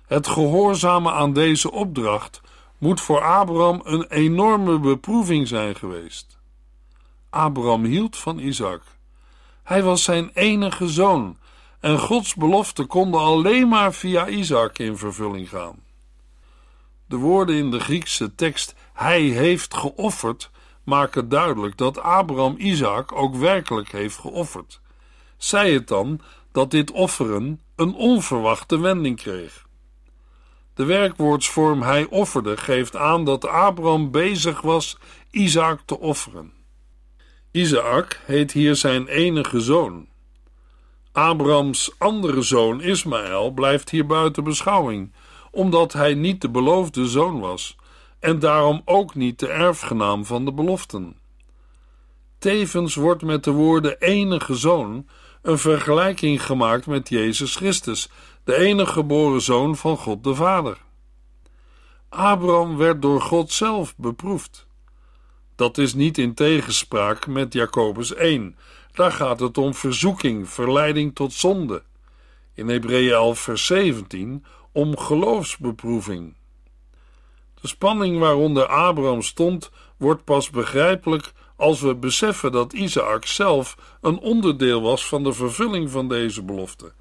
Het 0.06 0.28
gehoorzamen 0.28 1.14
aan 1.14 1.34
deze 1.34 1.72
opdracht 1.72 2.42
moet 2.78 3.02
voor 3.02 3.22
Abraham 3.22 3.82
een 3.84 4.06
enorme 4.08 4.80
beproeving 4.80 5.48
zijn 5.48 5.76
geweest. 5.76 6.38
Abraham 7.30 7.84
hield 7.84 8.18
van 8.18 8.40
Isaac. 8.40 8.82
Hij 9.64 9.84
was 9.84 10.04
zijn 10.04 10.32
enige 10.34 10.88
zoon 10.88 11.38
en 11.80 12.00
Gods 12.00 12.36
belofte 12.36 12.86
konden 12.86 13.20
alleen 13.20 13.68
maar 13.68 13.94
via 13.94 14.28
Isaac 14.28 14.78
in 14.78 14.98
vervulling 14.98 15.50
gaan. 15.50 15.76
De 17.06 17.18
woorden 17.18 17.56
in 17.56 17.72
de 17.72 17.80
Griekse 17.80 18.36
tekst 18.36 18.76
hij 18.94 19.22
heeft 19.22 19.74
geofferd 19.74 20.52
maken 20.84 21.30
duidelijk 21.30 21.78
dat 21.78 22.00
Abraham 22.00 22.56
Isaac 22.58 23.12
ook 23.12 23.36
werkelijk 23.36 23.92
heeft 23.92 24.18
geofferd. 24.18 24.82
Zij 25.38 25.72
het 25.74 25.88
dan 25.88 26.22
dat 26.52 26.72
dit 26.72 26.92
offeren 26.92 27.62
een 27.76 27.94
onverwachte 27.94 28.80
wending 28.80 29.18
kreeg. 29.18 29.66
De 30.74 30.86
werkwoordsvorm 30.86 31.82
hij 31.82 32.08
offerde 32.10 32.58
geeft 32.58 32.96
aan 32.96 33.26
dat 33.26 33.48
Abraham 33.48 34.12
bezig 34.12 34.62
was 34.62 34.98
Isaac 35.32 35.80
te 35.86 36.00
offeren. 36.00 36.54
Isaac 37.52 38.20
heet 38.26 38.52
hier 38.52 38.76
zijn 38.76 39.08
enige 39.08 39.62
zoon. 39.62 40.08
Abrahams 41.12 41.92
andere 41.98 42.42
zoon 42.42 42.82
Ismaël 42.82 43.52
blijft 43.52 43.90
hier 43.90 44.06
buiten 44.06 44.44
beschouwing, 44.44 45.14
omdat 45.52 45.94
hij 45.94 46.14
niet 46.14 46.42
de 46.42 46.50
beloofde 46.50 47.08
zoon 47.08 47.40
was 47.40 47.76
en 48.24 48.40
daarom 48.40 48.82
ook 48.86 49.16
niet 49.16 49.40
de 49.40 49.48
erfgenaam 49.48 50.26
van 50.26 50.46
de 50.46 50.54
beloften. 50.54 51.16
Tevens 52.38 52.96
wordt 52.96 53.22
met 53.22 53.44
de 53.44 53.52
woorden 53.52 54.00
enige 54.00 54.56
zoon 54.56 55.08
een 55.42 55.58
vergelijking 55.58 56.46
gemaakt 56.46 56.86
met 56.86 57.10
Jezus 57.10 57.56
Christus, 57.56 58.10
de 58.44 58.56
enige 58.56 58.92
geboren 58.92 59.42
zoon 59.42 59.76
van 59.76 59.98
God 59.98 60.24
de 60.24 60.36
Vader. 60.36 60.78
Abraham 62.10 62.78
werd 62.78 63.02
door 63.02 63.22
God 63.22 63.52
zelf 63.52 63.96
beproefd. 63.98 64.68
Dat 65.56 65.78
is 65.78 65.94
niet 65.94 66.18
in 66.18 66.34
tegenspraak 66.34 67.28
met 67.28 67.54
Jacobus 67.54 68.14
1. 68.14 68.56
Daar 68.92 69.12
gaat 69.12 69.40
het 69.40 69.58
om 69.58 69.74
verzoeking, 69.74 70.50
verleiding 70.50 71.16
tot 71.16 71.34
zonde. 71.34 71.84
In 72.54 72.70
Hebreeën 72.70 73.14
11 73.14 73.40
vers 73.40 73.66
17 73.66 74.46
om 74.72 74.98
geloofsbeproeving. 74.98 76.34
De 77.64 77.70
spanning 77.70 78.20
waaronder 78.20 78.66
Abraham 78.66 79.22
stond 79.22 79.72
wordt 79.98 80.24
pas 80.24 80.50
begrijpelijk 80.50 81.32
als 81.56 81.82
we 81.82 81.96
beseffen 81.96 82.52
dat 82.52 82.74
Isaac 82.74 83.26
zelf 83.26 83.78
een 84.02 84.20
onderdeel 84.20 84.82
was 84.82 85.08
van 85.08 85.24
de 85.24 85.34
vervulling 85.34 85.92
van 85.92 86.08
deze 86.08 86.44
belofte 86.44 86.94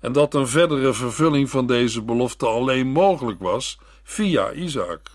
en 0.00 0.12
dat 0.12 0.34
een 0.34 0.48
verdere 0.48 0.92
vervulling 0.92 1.50
van 1.50 1.66
deze 1.66 2.02
belofte 2.02 2.46
alleen 2.46 2.86
mogelijk 2.86 3.40
was 3.40 3.78
via 4.02 4.52
Isaac. 4.52 5.10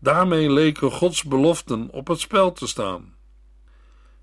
Daarmee 0.00 0.50
leken 0.50 0.90
Gods 0.90 1.22
beloften 1.22 1.88
op 1.92 2.06
het 2.06 2.20
spel 2.20 2.52
te 2.52 2.66
staan. 2.66 3.14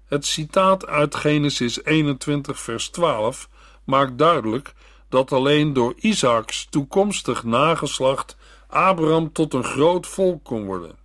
Het 0.06 0.26
citaat 0.26 0.88
uit 0.88 1.16
Genesis 1.16 1.84
21, 1.84 2.60
vers 2.60 2.90
12 2.90 3.50
maakt 3.84 4.18
duidelijk 4.18 4.74
dat 5.10 5.32
alleen 5.32 5.74
door 5.74 5.94
Isaaks 5.98 6.68
toekomstig 6.70 7.44
nageslacht 7.44 8.38
Abraham 8.72 9.32
tot 9.32 9.54
een 9.54 9.64
groot 9.64 10.08
volk 10.08 10.44
kon 10.44 10.66
worden. 10.66 10.96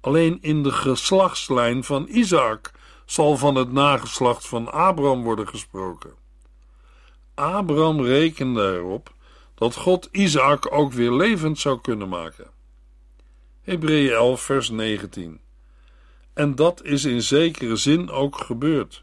Alleen 0.00 0.38
in 0.40 0.62
de 0.62 0.72
geslachtslijn 0.72 1.84
van 1.84 2.06
Isaac 2.08 2.72
zal 3.04 3.36
van 3.36 3.54
het 3.54 3.72
nageslacht 3.72 4.46
van 4.46 4.72
Abraham 4.72 5.22
worden 5.22 5.48
gesproken. 5.48 6.14
Abraham 7.34 8.00
rekende 8.00 8.74
erop 8.74 9.12
dat 9.54 9.74
God 9.74 10.08
Isaac 10.10 10.72
ook 10.72 10.92
weer 10.92 11.12
levend 11.12 11.58
zou 11.58 11.80
kunnen 11.80 12.08
maken. 12.08 12.50
Hebreeën 13.62 14.12
11, 14.12 14.40
vers 14.40 14.70
19. 14.70 15.40
En 16.34 16.54
dat 16.54 16.82
is 16.82 17.04
in 17.04 17.22
zekere 17.22 17.76
zin 17.76 18.10
ook 18.10 18.36
gebeurd. 18.36 19.02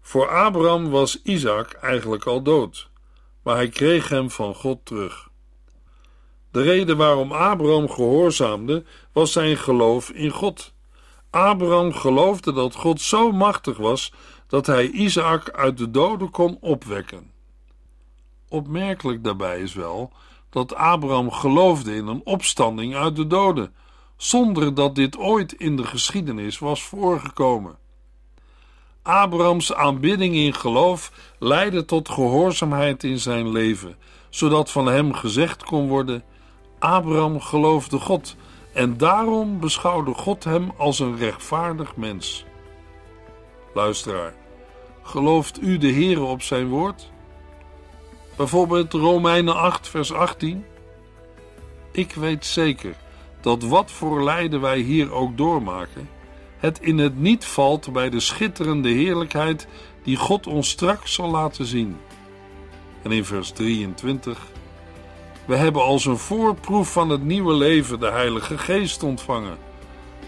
Voor 0.00 0.28
Abraham 0.28 0.90
was 0.90 1.22
Isaac 1.22 1.72
eigenlijk 1.72 2.24
al 2.24 2.42
dood, 2.42 2.88
maar 3.42 3.54
hij 3.54 3.68
kreeg 3.68 4.08
hem 4.08 4.30
van 4.30 4.54
God 4.54 4.78
terug. 4.82 5.27
De 6.50 6.62
reden 6.62 6.96
waarom 6.96 7.32
Abraham 7.32 7.90
gehoorzaamde 7.90 8.84
was 9.12 9.32
zijn 9.32 9.56
geloof 9.56 10.10
in 10.10 10.30
God. 10.30 10.72
Abraham 11.30 11.92
geloofde 11.92 12.52
dat 12.52 12.74
God 12.74 13.00
zo 13.00 13.32
machtig 13.32 13.76
was 13.76 14.12
dat 14.46 14.66
hij 14.66 14.90
Isaac 14.90 15.50
uit 15.50 15.78
de 15.78 15.90
doden 15.90 16.30
kon 16.30 16.58
opwekken. 16.60 17.30
Opmerkelijk 18.48 19.24
daarbij 19.24 19.60
is 19.60 19.74
wel 19.74 20.12
dat 20.50 20.74
Abraham 20.74 21.30
geloofde 21.30 21.94
in 21.94 22.06
een 22.06 22.20
opstanding 22.24 22.94
uit 22.94 23.16
de 23.16 23.26
doden, 23.26 23.74
zonder 24.16 24.74
dat 24.74 24.94
dit 24.94 25.18
ooit 25.18 25.52
in 25.52 25.76
de 25.76 25.84
geschiedenis 25.84 26.58
was 26.58 26.82
voorgekomen. 26.82 27.78
Abrahams 29.02 29.74
aanbidding 29.74 30.34
in 30.34 30.54
geloof 30.54 31.12
leidde 31.38 31.84
tot 31.84 32.08
gehoorzaamheid 32.08 33.04
in 33.04 33.18
zijn 33.18 33.52
leven, 33.52 33.96
zodat 34.28 34.70
van 34.70 34.86
hem 34.86 35.12
gezegd 35.12 35.64
kon 35.64 35.88
worden: 35.88 36.24
Abraham 36.78 37.40
geloofde 37.40 37.98
God 37.98 38.36
en 38.72 38.96
daarom 38.96 39.60
beschouwde 39.60 40.14
God 40.14 40.44
hem 40.44 40.72
als 40.76 40.98
een 40.98 41.16
rechtvaardig 41.16 41.96
mens. 41.96 42.44
Luisteraar, 43.74 44.34
gelooft 45.02 45.62
u 45.62 45.78
de 45.78 45.92
Heere 45.92 46.22
op 46.22 46.42
zijn 46.42 46.68
woord? 46.68 47.10
Bijvoorbeeld 48.36 48.92
Romeinen 48.92 49.56
8, 49.56 49.88
vers 49.88 50.12
18. 50.12 50.64
Ik 51.92 52.12
weet 52.12 52.44
zeker 52.44 52.94
dat 53.40 53.62
wat 53.62 53.90
voor 53.90 54.24
lijden 54.24 54.60
wij 54.60 54.78
hier 54.78 55.12
ook 55.12 55.36
doormaken, 55.36 56.08
het 56.58 56.80
in 56.80 56.98
het 56.98 57.18
niet 57.18 57.44
valt 57.44 57.92
bij 57.92 58.10
de 58.10 58.20
schitterende 58.20 58.88
heerlijkheid 58.88 59.68
die 60.02 60.16
God 60.16 60.46
ons 60.46 60.68
straks 60.68 61.14
zal 61.14 61.30
laten 61.30 61.64
zien. 61.64 61.96
En 63.02 63.12
in 63.12 63.24
vers 63.24 63.50
23. 63.50 64.46
We 65.48 65.56
hebben 65.56 65.82
als 65.82 66.04
een 66.04 66.18
voorproef 66.18 66.92
van 66.92 67.10
het 67.10 67.24
nieuwe 67.24 67.54
leven 67.54 68.00
de 68.00 68.10
Heilige 68.10 68.58
Geest 68.58 69.02
ontvangen. 69.02 69.58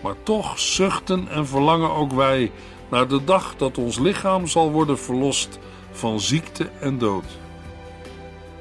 Maar 0.03 0.15
toch 0.23 0.59
zuchten 0.59 1.29
en 1.29 1.47
verlangen 1.47 1.91
ook 1.91 2.13
wij 2.13 2.53
naar 2.91 3.09
de 3.09 3.25
dag 3.25 3.55
dat 3.57 3.79
ons 3.79 3.99
lichaam 3.99 4.47
zal 4.47 4.71
worden 4.71 4.99
verlost 4.99 5.59
van 5.91 6.21
ziekte 6.21 6.71
en 6.81 6.99
dood. 6.99 7.39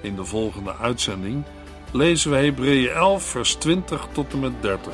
In 0.01 0.15
de 0.15 0.25
volgende 0.25 0.75
uitzending 0.75 1.43
lezen 1.91 2.31
we 2.31 2.37
Hebreeën 2.37 2.89
11, 2.89 3.23
vers 3.23 3.55
20 3.55 4.07
tot 4.11 4.33
en 4.33 4.39
met 4.39 4.61
30. 4.61 4.93